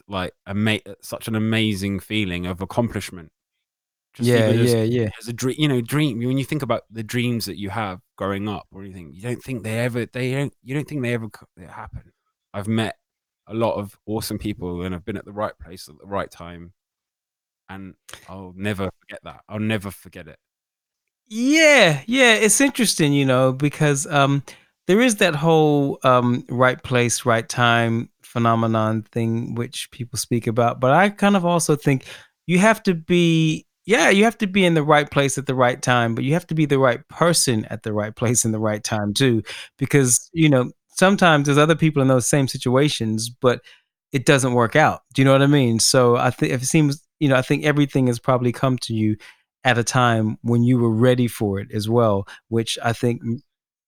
[0.07, 3.31] like ama- such an amazing feeling of accomplishment.
[4.13, 5.09] Just Yeah, even as- yeah, yeah.
[5.19, 8.01] as a dream you know dream when you think about the dreams that you have
[8.17, 11.13] growing up or anything you don't think they ever they don't you don't think they
[11.13, 12.11] ever they happen
[12.53, 12.97] i've met
[13.47, 16.29] a lot of awesome people and i've been at the right place at the right
[16.31, 16.73] time
[17.69, 17.95] and
[18.29, 20.39] i'll never forget that i'll never forget it
[21.29, 24.43] Yeah, yeah, it's interesting, you know, because um
[24.87, 30.79] there is that whole um right place, right time phenomenon thing which people speak about,
[30.79, 32.05] but I kind of also think
[32.45, 35.55] you have to be yeah, you have to be in the right place at the
[35.55, 38.51] right time, but you have to be the right person at the right place in
[38.51, 39.43] the right time too
[39.77, 43.61] because, you know, sometimes there's other people in those same situations, but
[44.11, 45.01] it doesn't work out.
[45.13, 45.79] Do you know what I mean?
[45.79, 49.15] So I think it seems, you know, I think everything has probably come to you
[49.63, 53.21] at a time when you were ready for it as well, which I think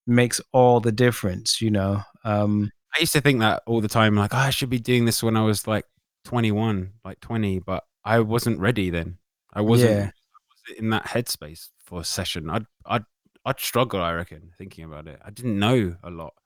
[0.10, 1.62] makes all the difference.
[1.62, 2.02] You know.
[2.24, 5.06] Um, I used to think that all the time, like oh, I should be doing
[5.06, 5.86] this when I was like
[6.26, 9.18] 21, like 20, but I wasn't ready then.
[9.54, 10.06] I wasn't, Yeah.
[10.06, 12.50] I wasn't in that headspace for a session.
[12.50, 13.04] I'd, I'd,
[13.46, 15.20] I'd struggle, I reckon, thinking about it.
[15.24, 16.34] I didn't know a lot.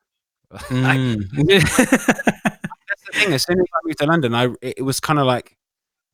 [0.54, 1.18] Mm.
[1.48, 3.34] that's the thing.
[3.34, 5.58] As soon as I moved to London, I it, it was kind of like,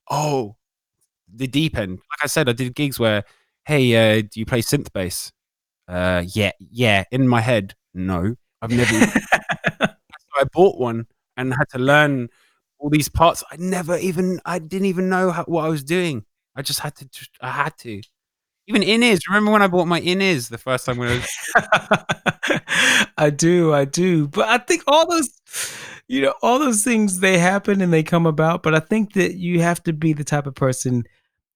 [0.09, 0.55] oh,
[1.33, 1.91] the deep end.
[1.91, 3.25] Like I said, I did gigs where,
[3.65, 5.33] hey, uh, do you play synth bass?
[5.89, 7.03] Uh, yeah, yeah.
[7.11, 8.95] In my head, no, I've never.
[8.95, 9.09] even-
[10.39, 12.29] I bought one and had to learn
[12.77, 13.43] all these parts.
[13.51, 16.23] I never even, I didn't even know how, what I was doing.
[16.55, 18.01] I just had to, just, I had to.
[18.67, 19.21] Even in ears.
[19.27, 22.61] Remember when I bought my in ears the first time when I was
[23.17, 24.27] I do, I do.
[24.27, 25.29] But I think all those,
[26.07, 28.63] you know, all those things they happen and they come about.
[28.63, 31.03] But I think that you have to be the type of person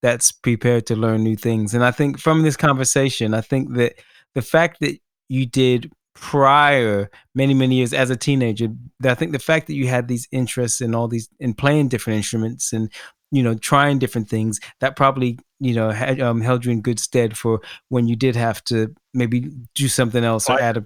[0.02, 1.74] that's prepared to learn new things.
[1.74, 3.94] And I think from this conversation, I think that
[4.36, 4.98] the fact that
[5.30, 8.68] you did prior many many years as a teenager
[9.04, 12.18] i think the fact that you had these interests in all these in playing different
[12.18, 12.92] instruments and
[13.32, 17.00] you know trying different things that probably you know had, um, held you in good
[17.00, 17.60] stead for
[17.90, 20.84] when you did have to maybe do something else or Apply- add a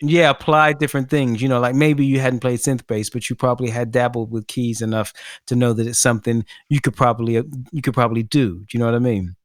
[0.00, 3.36] yeah apply different things you know like maybe you hadn't played synth bass but you
[3.36, 5.12] probably had dabbled with keys enough
[5.46, 7.34] to know that it's something you could probably
[7.72, 9.36] you could probably do do you know what i mean?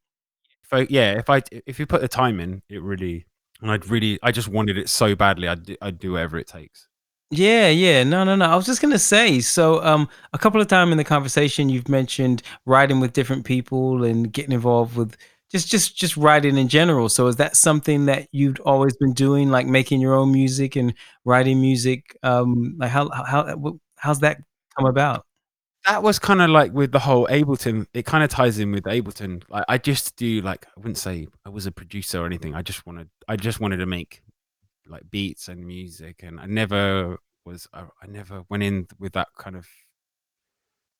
[0.70, 3.26] If I, yeah, if I if you put the time in, it really
[3.62, 5.47] and I'd really I just wanted it so badly.
[5.47, 6.88] I'd I'd do whatever it takes.
[7.30, 8.03] Yeah, yeah.
[8.03, 8.45] No, no, no.
[8.45, 11.89] I was just gonna say, so um a couple of times in the conversation you've
[11.89, 15.18] mentioned writing with different people and getting involved with
[15.51, 17.10] just just just writing in general.
[17.10, 20.93] So is that something that you've always been doing, like making your own music and
[21.26, 22.18] writing music?
[22.24, 24.39] Um like how how how's that
[24.78, 25.26] come about?
[25.88, 27.88] That was kind of like with the whole Ableton.
[27.94, 29.42] It kind of ties in with Ableton.
[29.50, 32.54] Like I just do like I wouldn't say I was a producer or anything.
[32.54, 34.22] I just wanted I just wanted to make
[34.86, 39.30] like beats and music, and I never was I, I never went in with that
[39.38, 39.66] kind of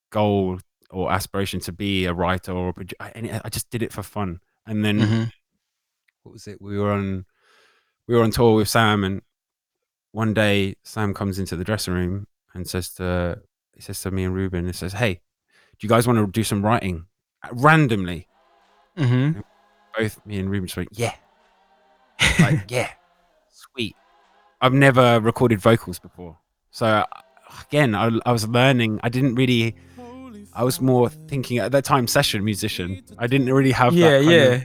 [0.10, 0.60] goal
[0.90, 2.96] or aspiration to be a writer or a producer.
[3.02, 4.40] I, I just did it for fun.
[4.66, 5.32] And then Mhm.
[6.24, 6.62] what was it?
[6.62, 7.26] We were on
[8.08, 9.22] we were on tour with Sam, and
[10.14, 13.42] one day Sam comes into the dressing room and says to
[13.78, 15.14] he says to me and Ruben, he says, "Hey,
[15.80, 17.06] do you guys want to do some writing?"
[17.52, 18.28] Randomly,
[18.98, 19.44] Mhm.
[19.98, 21.14] both me and Ruben just went, "Yeah,
[22.40, 22.90] like yeah,
[23.50, 23.96] sweet."
[24.60, 26.38] I've never recorded vocals before,
[26.72, 27.06] so
[27.70, 29.00] again, I, I was learning.
[29.04, 29.76] I didn't really.
[30.54, 33.04] I was more thinking at that time session musician.
[33.20, 34.64] I didn't really have Yeah, that kind yeah.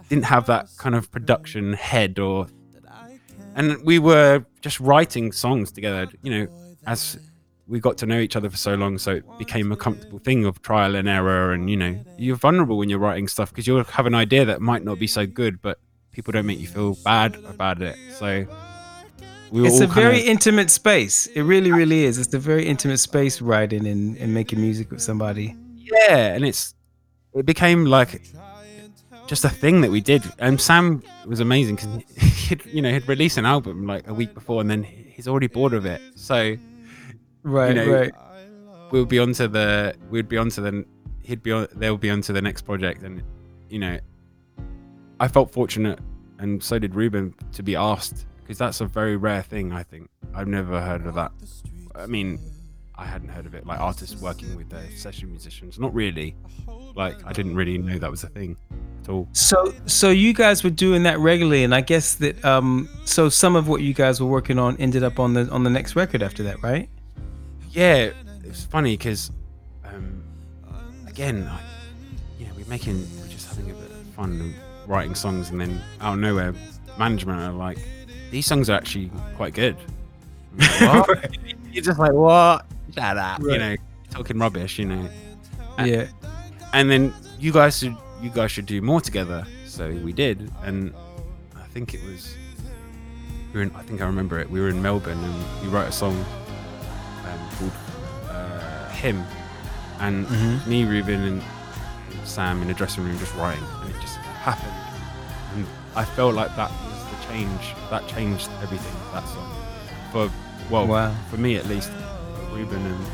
[0.00, 2.46] of didn't have that kind of production head or
[3.54, 7.18] and we were just writing songs together you know as
[7.68, 10.44] we got to know each other for so long so it became a comfortable thing
[10.44, 13.82] of trial and error and you know you're vulnerable when you're writing stuff because you'll
[13.84, 15.78] have an idea that might not be so good but
[16.10, 18.44] people don't make you feel bad about it so
[19.52, 21.26] we were It's a very of, intimate space.
[21.26, 22.16] It really, really is.
[22.16, 25.54] It's a very intimate space writing and, and making music with somebody.
[25.76, 26.74] yeah and it's
[27.34, 28.22] it became like
[29.26, 32.02] just a thing that we did and sam was amazing because
[32.48, 35.46] he'd you know he'd release an album like a week before and then he's already
[35.46, 36.56] bored of it so
[37.42, 38.12] Right, know, right.
[38.90, 40.84] we'll be on to the we'd be on to the
[41.22, 43.02] he'd be on they'll be on to the next project.
[43.02, 43.22] And
[43.72, 43.98] you know
[45.18, 45.98] i felt fortunate
[46.38, 50.08] and so did ruben to be asked because that's a very rare thing i think.
[50.34, 51.32] I've never heard of that.
[51.94, 52.38] I mean
[52.94, 55.78] i hadn't heard of it like artists working with their session musicians.
[55.78, 56.36] Not really.
[56.94, 58.56] Like i didn't really know that was a thing
[59.02, 59.26] at all.
[59.32, 63.56] So so you guys were doing that regularly and I guess that um so some
[63.56, 66.22] of what you guys were working on ended up on the on the next record
[66.22, 66.90] after that, right?
[67.72, 68.10] Yeah
[68.44, 69.30] it's funny because
[69.84, 70.22] um
[71.06, 71.60] again I,
[72.38, 74.54] you know we're making we're just having a bit of fun and
[74.86, 76.54] writing songs and then out of nowhere
[76.98, 77.78] management are like
[78.30, 79.76] these songs are actually quite good.
[80.80, 81.38] Like,
[81.72, 82.64] you're just like what?
[82.94, 83.76] Shut up you know
[84.10, 85.08] talking rubbish you know.
[85.78, 86.06] Uh, Yeah.
[86.72, 89.46] and then you guys should you guys should do more together.
[89.66, 90.92] So we did and
[91.56, 92.34] i think it was
[93.54, 95.88] we were in, i think i remember it we were in melbourne and we wrote
[95.88, 96.22] a song
[97.32, 97.72] um, called
[98.30, 99.24] uh, him
[100.00, 100.66] and Mhm.
[100.66, 101.42] me ruben and
[102.24, 104.72] sam in the dressing room just writing and it just happened
[105.54, 105.66] and
[105.96, 109.50] i felt like that was the change that changed everything that song
[110.12, 110.30] for
[110.70, 111.14] well Wow.
[111.30, 111.90] for me at least
[112.52, 113.06] ruben and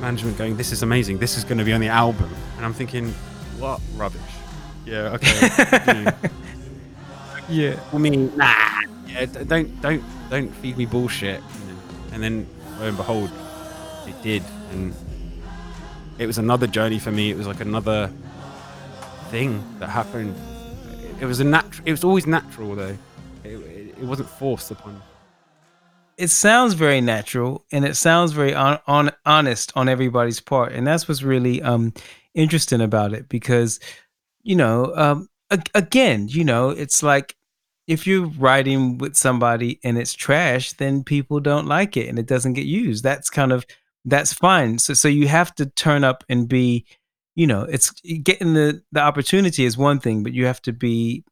[0.00, 2.72] management going this is amazing this is going to be on the album and i'm
[2.74, 3.12] thinking
[3.58, 4.20] what rubbish
[4.86, 6.06] yeah okay
[7.48, 7.74] Yeah.
[7.92, 8.54] I mean, nah,
[9.08, 11.42] yeah, don't don't don't feed me bullshit.
[12.12, 12.46] And then
[12.80, 13.30] lo and behold,
[14.06, 14.94] it did, and
[16.18, 17.30] it was another journey for me.
[17.30, 18.10] It was like another
[19.28, 20.34] thing that happened.
[21.20, 21.86] It, was a natural.
[21.86, 22.96] It was always natural though.
[23.44, 25.00] It, it, it wasn't forced upon.
[26.16, 30.86] It sounds very natural, and it sounds very on, on honest on everybody's part, and
[30.86, 31.92] that's what's really um
[32.34, 33.80] interesting about it because
[34.42, 35.28] you know um
[35.74, 37.34] again you know it's like
[37.90, 42.26] if you're writing with somebody and it's trash, then people don't like it and it
[42.26, 43.02] doesn't get used.
[43.02, 43.66] That's kind of
[44.04, 44.78] that's fine.
[44.78, 46.86] So so you have to turn up and be,
[47.34, 47.90] you know, it's
[48.22, 51.24] getting the the opportunity is one thing, but you have to be,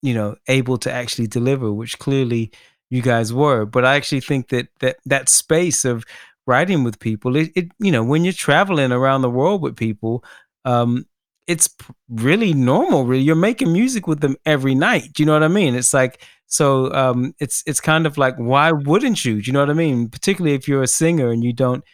[0.00, 2.50] you know, able to actually deliver, which clearly
[2.88, 3.66] you guys were.
[3.66, 6.04] But I actually think that that that space of
[6.46, 10.24] writing with people, it, it you know, when you're traveling around the world with people,
[10.64, 11.04] um,
[11.46, 11.68] it's
[12.08, 13.04] really normal.
[13.04, 15.12] Really, you're making music with them every night.
[15.12, 15.74] Do you know what I mean?
[15.74, 16.92] It's like so.
[16.92, 19.40] Um, it's it's kind of like why wouldn't you?
[19.40, 20.08] Do you know what I mean?
[20.08, 21.84] Particularly if you're a singer and you don't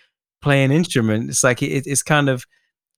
[0.43, 2.45] play an instrument, it's like it, it's kind of.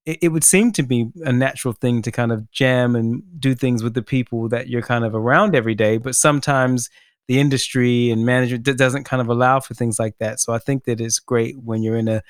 [0.05, 3.55] It, it would seem to be a natural thing to kind of jam and do
[3.55, 6.90] things with the people that you're kind of around every day, but sometimes
[7.28, 10.40] the industry and management doesn't kind of allow for things like that.
[10.40, 12.22] So I think that it's great when you're in a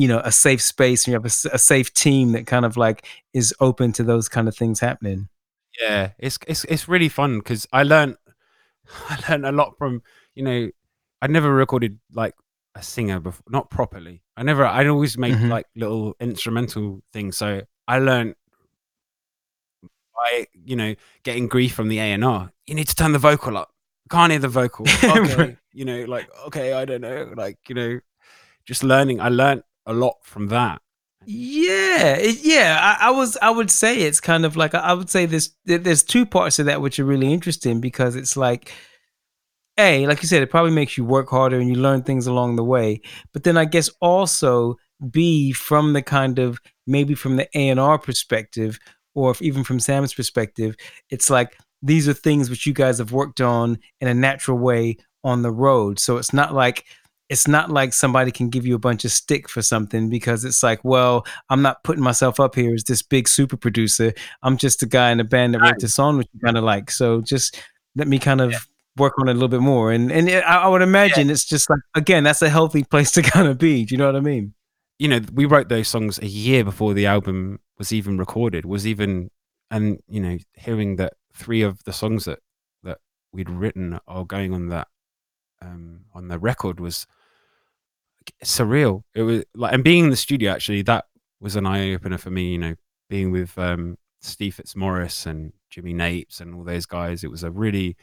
[0.00, 2.78] you know a safe space and you have a, a, safe team that kind of
[2.78, 5.28] like is open to those kind of things happening.
[5.78, 8.16] Yeah it's it's it's really fun because i learned
[9.10, 10.02] i learned a lot from
[10.34, 10.70] you know
[11.20, 12.34] i never recorded like
[12.74, 14.22] a singer before not properly.
[14.38, 15.50] I never i always make mm-hmm.
[15.50, 18.36] like little instrumental things so i learned
[19.82, 20.94] by you know
[21.24, 23.70] getting grief from the a&r you need to turn the vocal up.
[24.10, 24.86] Can't hear the vocal.
[25.04, 28.00] Okay you know like okay i don't know like you know
[28.70, 29.20] just learning.
[29.20, 30.80] I learned a lot from that.
[31.26, 32.78] Yeah, yeah.
[32.80, 36.02] I, I, was, I would say it's kind of like I would say there's there's
[36.02, 38.72] two parts of that which are really interesting because it's like,
[39.78, 42.56] a like you said, it probably makes you work harder and you learn things along
[42.56, 43.00] the way.
[43.32, 44.76] But then I guess also
[45.10, 48.78] b from the kind of maybe from the A and R perspective,
[49.14, 50.76] or even from Sam's perspective,
[51.10, 54.96] it's like these are things which you guys have worked on in a natural way
[55.24, 55.98] on the road.
[55.98, 56.84] So it's not like
[57.30, 60.64] it's not like somebody can give you a bunch of stick for something because it's
[60.64, 64.12] like, well, I'm not putting myself up here as this big super producer.
[64.42, 66.64] I'm just a guy in a band that wrote this song, which you kind of
[66.64, 66.90] like.
[66.90, 67.62] So just
[67.94, 68.58] let me kind of yeah.
[68.96, 69.92] work on it a little bit more.
[69.92, 71.34] And and it, I, would imagine yeah.
[71.34, 73.84] it's just like again, that's a healthy place to kind of be.
[73.84, 74.52] Do you know what I mean?
[74.98, 78.64] You know, we wrote those songs a year before the album was even recorded.
[78.66, 79.30] Was even
[79.70, 82.40] and you know, hearing that three of the songs that
[82.82, 82.98] that
[83.32, 84.88] we'd written are going on that
[85.62, 87.06] um on the record was
[88.44, 89.02] surreal.
[89.14, 91.06] It was like, and being in the studio actually, that
[91.40, 92.52] was an eye opener for me.
[92.52, 92.74] You know,
[93.08, 97.24] being with um, Steve Fitzmaurice and Jimmy Napes and all those guys.
[97.24, 97.96] It was a really,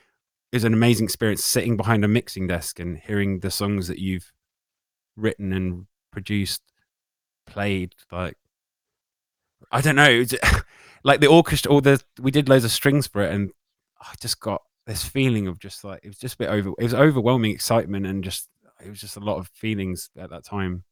[0.52, 4.00] it was an amazing experience sitting behind a mixing desk and hearing the songs that
[4.00, 4.32] you've
[5.16, 6.62] written and produced
[7.46, 7.94] played.
[8.12, 8.38] Like,
[9.72, 10.36] I don't know, was,
[11.04, 11.72] like the orchestra.
[11.72, 13.52] All the we did loads of strings for it, and
[14.02, 16.70] I just got this feeling of just like it was just a bit over.
[16.80, 18.50] It was overwhelming excitement and just
[18.84, 20.84] it was just a lot of feelings at that time.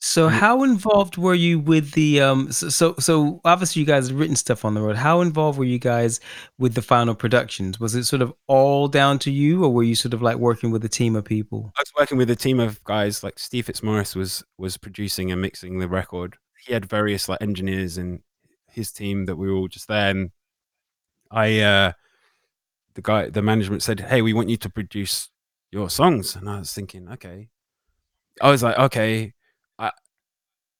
[0.00, 4.18] So how involved were you with the um so, so so obviously you guys have
[4.18, 4.94] written stuff on the road.
[4.94, 6.20] How involved were you guys
[6.56, 7.80] with the final productions?
[7.80, 10.70] Was it sort of all down to you or were you sort of like working
[10.70, 11.72] with a team of people?
[11.76, 15.42] I was working with a team of guys like Steve Fitzmaurice was was producing and
[15.42, 16.36] mixing the record.
[16.64, 18.20] He had various like engineers and
[18.70, 20.30] his team that we were all just there and
[21.28, 21.92] I uh
[22.94, 25.28] the guy the management said, "Hey, we want you to produce
[25.70, 26.36] your songs.
[26.36, 27.48] And i was thinking okay.
[28.40, 29.34] I was like okay
[29.78, 29.90] i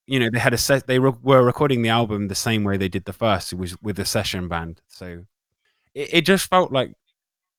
[0.07, 2.77] you know they had a set they re- were recording the album the same way
[2.77, 4.81] they did the first it was with a session band.
[4.89, 5.25] So
[5.95, 6.93] it, it just felt like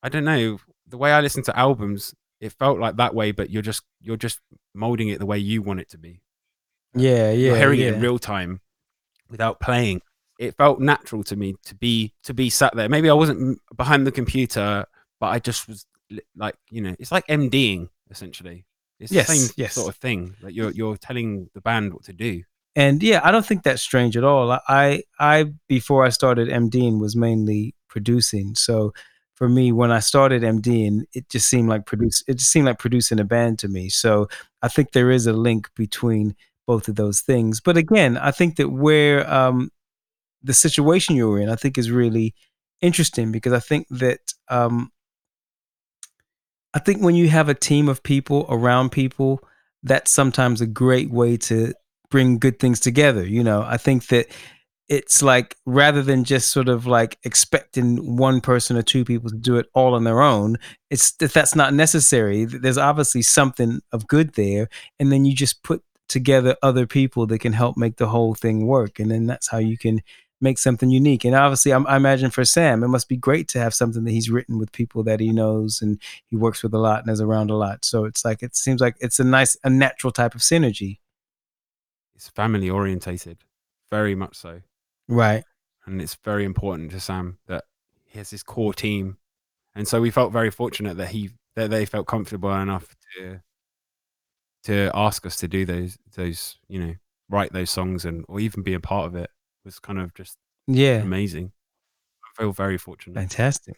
[0.02, 3.50] i don't know the way i listen to albums it felt like that way but
[3.50, 4.40] you're just you're just
[4.74, 6.22] molding it the way you want it to be.
[6.94, 7.88] Yeah yeah you're hearing yeah.
[7.88, 8.60] it in real time
[9.30, 10.00] without playing.
[10.38, 12.88] It felt natural to me to be to be sat there.
[12.88, 14.86] Maybe i wasn't behind the computer
[15.20, 15.86] but i just was
[16.36, 18.64] like you know it's like MDing essentially.
[18.98, 19.74] It's yes, the same yes.
[19.74, 20.34] sort of thing.
[20.42, 22.42] Like you're you're telling the band what to do.
[22.76, 24.52] And yeah, I don't think that's strange at all.
[24.68, 28.54] I I before I started MDing was mainly producing.
[28.54, 28.92] So
[29.34, 32.22] for me, when I started MDing, it just seemed like produce.
[32.28, 33.88] It just seemed like producing a band to me.
[33.88, 34.28] So
[34.62, 36.36] I think there is a link between
[36.66, 37.60] both of those things.
[37.60, 39.70] But again, I think that where um,
[40.42, 42.34] the situation you're in, I think is really
[42.82, 44.92] interesting because I think that um,
[46.74, 49.40] I think when you have a team of people around people,
[49.82, 51.74] that's sometimes a great way to
[52.10, 53.26] bring good things together.
[53.26, 54.26] You know, I think that
[54.88, 59.36] it's like rather than just sort of like expecting one person or two people to
[59.36, 60.56] do it all on their own,
[60.90, 62.44] it's if that's not necessary.
[62.44, 64.68] There's obviously something of good there,
[64.98, 68.66] and then you just put together other people that can help make the whole thing
[68.66, 70.02] work, and then that's how you can
[70.40, 71.24] make something unique.
[71.24, 74.10] And obviously, I'm, I imagine for Sam, it must be great to have something that
[74.10, 77.20] he's written with people that he knows and he works with a lot and is
[77.20, 77.84] around a lot.
[77.84, 80.98] So it's like it seems like it's a nice, a natural type of synergy.
[82.14, 83.38] It's family orientated,
[83.90, 84.60] very much so.
[85.08, 85.44] Right.
[85.86, 87.64] And it's very important to Sam that
[88.04, 89.16] he has this core team,
[89.74, 93.40] and so we felt very fortunate that he that they felt comfortable enough to
[94.64, 96.94] to ask us to do those those you know
[97.28, 99.30] write those songs and or even be a part of it
[99.64, 100.36] was kind of just
[100.66, 100.96] Yeah.
[101.02, 101.52] amazing.
[102.24, 103.14] I feel very fortunate.
[103.14, 103.76] Fantastic.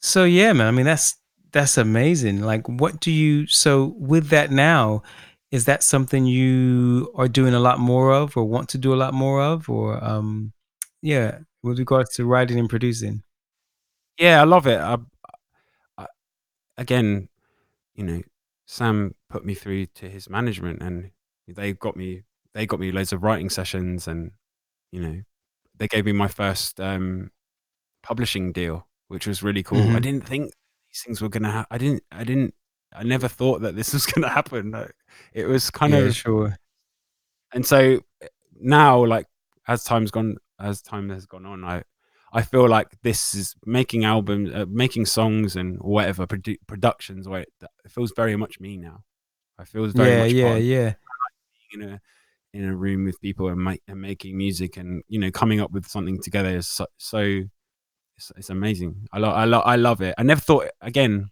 [0.00, 0.66] So yeah, man.
[0.66, 1.16] I mean, that's
[1.52, 2.40] that's amazing.
[2.42, 3.46] Like, what do you?
[3.46, 5.02] So with that now,
[5.50, 8.96] is that something you are doing a lot more of, or want to do a
[8.96, 10.52] lot more of, or um,
[11.00, 13.22] yeah, with regards to writing and producing?
[14.18, 14.78] Yeah, I love it.
[14.78, 14.98] I,
[15.96, 16.06] I,
[16.76, 17.28] again,
[17.94, 18.22] you know,
[18.66, 21.10] Sam put me through to his management, and
[21.48, 22.22] they got me.
[22.52, 24.32] They got me loads of writing sessions, and
[24.94, 25.16] you know,
[25.78, 27.30] they gave me my first um,
[28.02, 29.80] publishing deal, which was really cool.
[29.96, 30.02] I Mhm.
[30.06, 30.52] didn't think
[30.90, 31.50] these things were gonna.
[31.50, 32.02] Ha- I didn't.
[32.12, 32.54] I didn't.
[32.92, 34.74] I never thought that this was gonna happen.
[35.32, 36.58] It was kind yeah, of sure.
[37.52, 38.00] and so
[38.60, 39.26] now like
[39.68, 41.82] as time's gone as time has gone on i
[42.32, 47.42] i feel like this is making albums uh, making songs and whatever produ- productions where
[47.42, 47.52] it,
[47.84, 49.02] it feels very much me now
[49.58, 50.94] i feel very Yeah, much yeah, yeah.
[51.70, 52.00] being in a
[52.54, 55.70] in a room with people and, make, and making music and you know coming up
[55.72, 57.18] with something together is so, so
[58.16, 61.30] it's, it's amazing i love I, lo- I love it i never thought again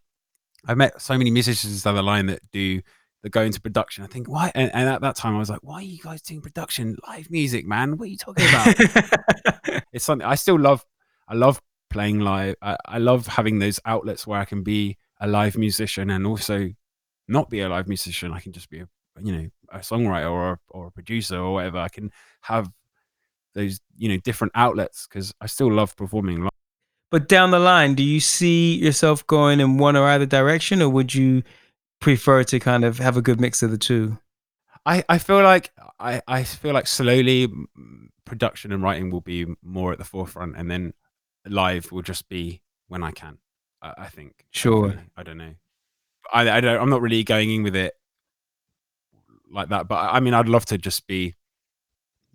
[0.67, 2.83] i met so many musicians down the line that do
[3.23, 5.63] that go into production i think why and, and at that time i was like
[5.63, 8.75] why are you guys doing production live music man what are you talking about
[9.93, 10.85] it's something I still love.
[11.29, 11.61] I love
[11.91, 12.57] playing live.
[12.63, 16.71] I, I love having those outlets where I can be a live musician and also
[17.29, 18.33] not be a live musician.
[18.33, 18.89] I can just be a
[19.23, 21.79] you know a songwriter or a, or a producer or whatever.
[21.79, 22.13] I can
[22.43, 22.71] have
[23.55, 26.43] those you know different outlets because I still love performing.
[26.43, 26.51] live.
[27.11, 30.89] but down the line, do you see yourself going in one or either direction, or
[30.89, 31.43] would you
[32.01, 34.19] prefer to kind of have a good mix of the two?
[34.85, 37.49] I I feel like I I feel like slowly
[38.25, 40.95] production and writing will be more at the forefront, and then
[41.47, 43.39] live will just be when I can.
[43.81, 44.47] I, I think.
[44.51, 44.95] Sure.
[45.17, 45.55] I don't know.
[46.33, 46.81] I I don't.
[46.81, 47.95] I'm not really going in with it
[49.53, 51.35] like that, but I mean, I'd love to just be,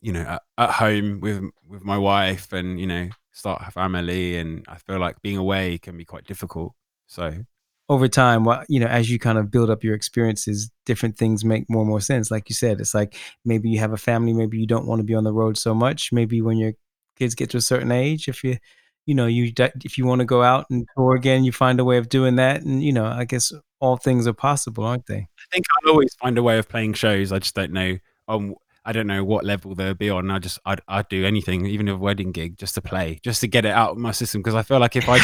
[0.01, 4.37] you know, at, at home with with my wife, and you know, start a family.
[4.37, 6.73] And I feel like being away can be quite difficult.
[7.07, 7.45] So
[7.89, 11.45] over time what you know as you kind of build up your experiences different things
[11.45, 13.15] make more and more sense like you said it's like
[13.45, 15.73] maybe you have a family maybe you don't want to be on the road so
[15.73, 16.73] much maybe when your
[17.17, 18.57] kids get to a certain age if you
[19.05, 19.51] you know you
[19.85, 22.35] if you want to go out and tour again you find a way of doing
[22.35, 26.13] that and you know i guess all things are possible aren't they think I'll always
[26.15, 27.31] find a way of playing shows.
[27.31, 27.97] I just don't know.
[28.27, 30.31] Um, I don't know what level they'll be on.
[30.31, 33.47] I just I'd I'd do anything, even a wedding gig, just to play, just to
[33.47, 34.41] get it out of my system.
[34.41, 35.17] Because I feel like if I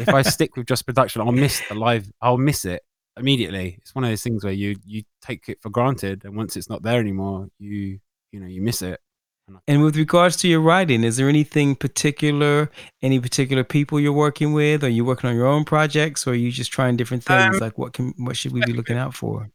[0.00, 2.10] if I stick with just production, I'll miss the live.
[2.22, 2.82] I'll miss it
[3.18, 3.78] immediately.
[3.82, 6.70] It's one of those things where you you take it for granted, and once it's
[6.70, 7.98] not there anymore, you
[8.32, 8.98] you know you miss it.
[9.68, 12.70] And with regards to your writing is there anything particular
[13.02, 16.34] any particular people you're working with are you working on your own projects or are
[16.34, 19.14] you just trying different things Um, like what can what should we be looking out
[19.14, 19.48] for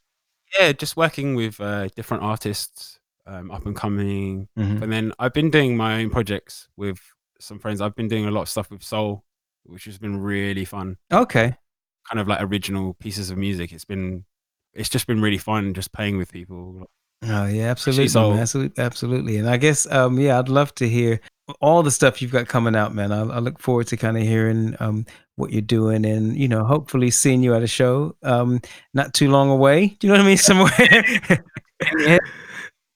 [0.57, 4.81] Yeah, just working with uh, different artists, um, up and coming, Mhm.
[4.83, 6.99] and then I've been doing my own projects with
[7.39, 7.79] some friends.
[7.79, 9.23] I've been doing a lot of stuff with Soul,
[9.63, 10.97] which has been really fun.
[11.11, 11.55] okay
[12.09, 13.71] kind of like original pieces of music.
[13.71, 14.25] It's been
[14.73, 16.89] it's just been really fun just playing with people.
[17.23, 18.39] Oh yeah, absolutely, so- man.
[18.39, 19.37] absolutely, absolutely.
[19.37, 21.19] And I guess, um, yeah, I'd love to hear
[21.59, 23.11] all the stuff you've got coming out, man.
[23.11, 25.05] I, I look forward to kind of hearing um,
[25.35, 28.59] what you're doing, and you know, hopefully seeing you at a show, um,
[28.93, 29.87] not too long away.
[29.99, 30.37] Do you know what I mean?
[30.37, 31.41] Somewhere.
[31.99, 32.17] Yeah.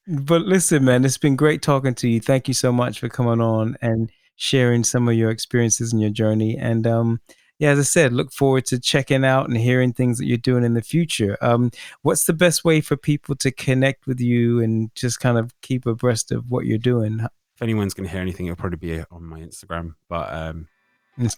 [0.08, 2.20] But listen, man, it's been great talking to you.
[2.20, 6.12] Thank you so much for coming on and sharing some of your experiences and your
[6.12, 6.58] journey.
[6.58, 7.20] And um,
[7.60, 10.64] yeah, as I said, look forward to checking out and hearing things that you're doing
[10.64, 11.38] in the future.
[11.42, 15.54] Um, what's the best way for people to connect with you and just kind of
[15.62, 17.22] keep abreast of what you're doing?
[17.56, 19.96] If anyone's going to hear anything, it'll probably be on my Instagram.
[20.10, 20.68] But um,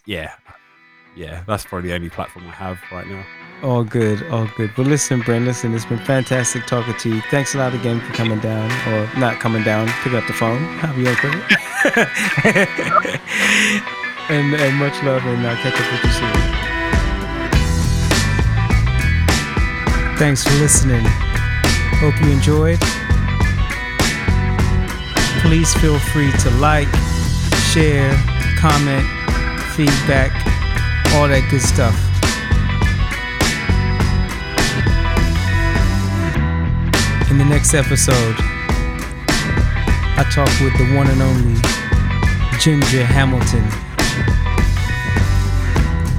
[0.08, 0.34] yeah,
[1.16, 3.24] yeah, that's probably the only platform I have right now.
[3.62, 4.72] All good, all good.
[4.76, 7.22] But listen, Brent, listen, it's been fantastic talking to you.
[7.30, 10.64] Thanks a lot again for coming down, or not coming down, picking up the phone,
[10.82, 11.36] want to put
[13.06, 13.92] it.
[14.30, 16.58] and, and much love, and I'll catch up with you soon.
[20.18, 21.06] Thanks for listening.
[22.00, 22.80] Hope you enjoyed.
[25.42, 26.90] Please feel free to like,
[27.72, 28.12] share,
[28.58, 29.06] comment,
[29.76, 30.32] feedback,
[31.14, 31.96] all that good stuff.
[37.32, 38.36] In the next episode,
[40.20, 41.62] I talk with the one and only
[42.60, 43.87] Ginger Hamilton.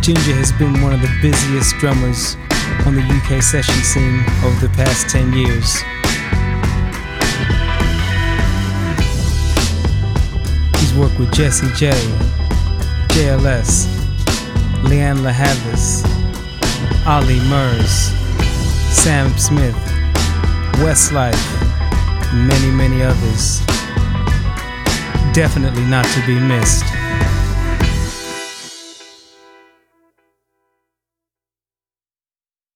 [0.09, 2.35] Ginger has been one of the busiest drummers
[2.87, 5.83] on the UK session scene over the past 10 years.
[10.81, 11.91] He's worked with Jessie J,
[13.13, 13.85] JLS,
[14.89, 15.33] Lianne La
[17.07, 18.09] Olly Murs,
[18.97, 19.77] Sam Smith,
[20.81, 21.37] Westlife,
[22.33, 23.61] and many, many others.
[25.35, 26.87] Definitely not to be missed.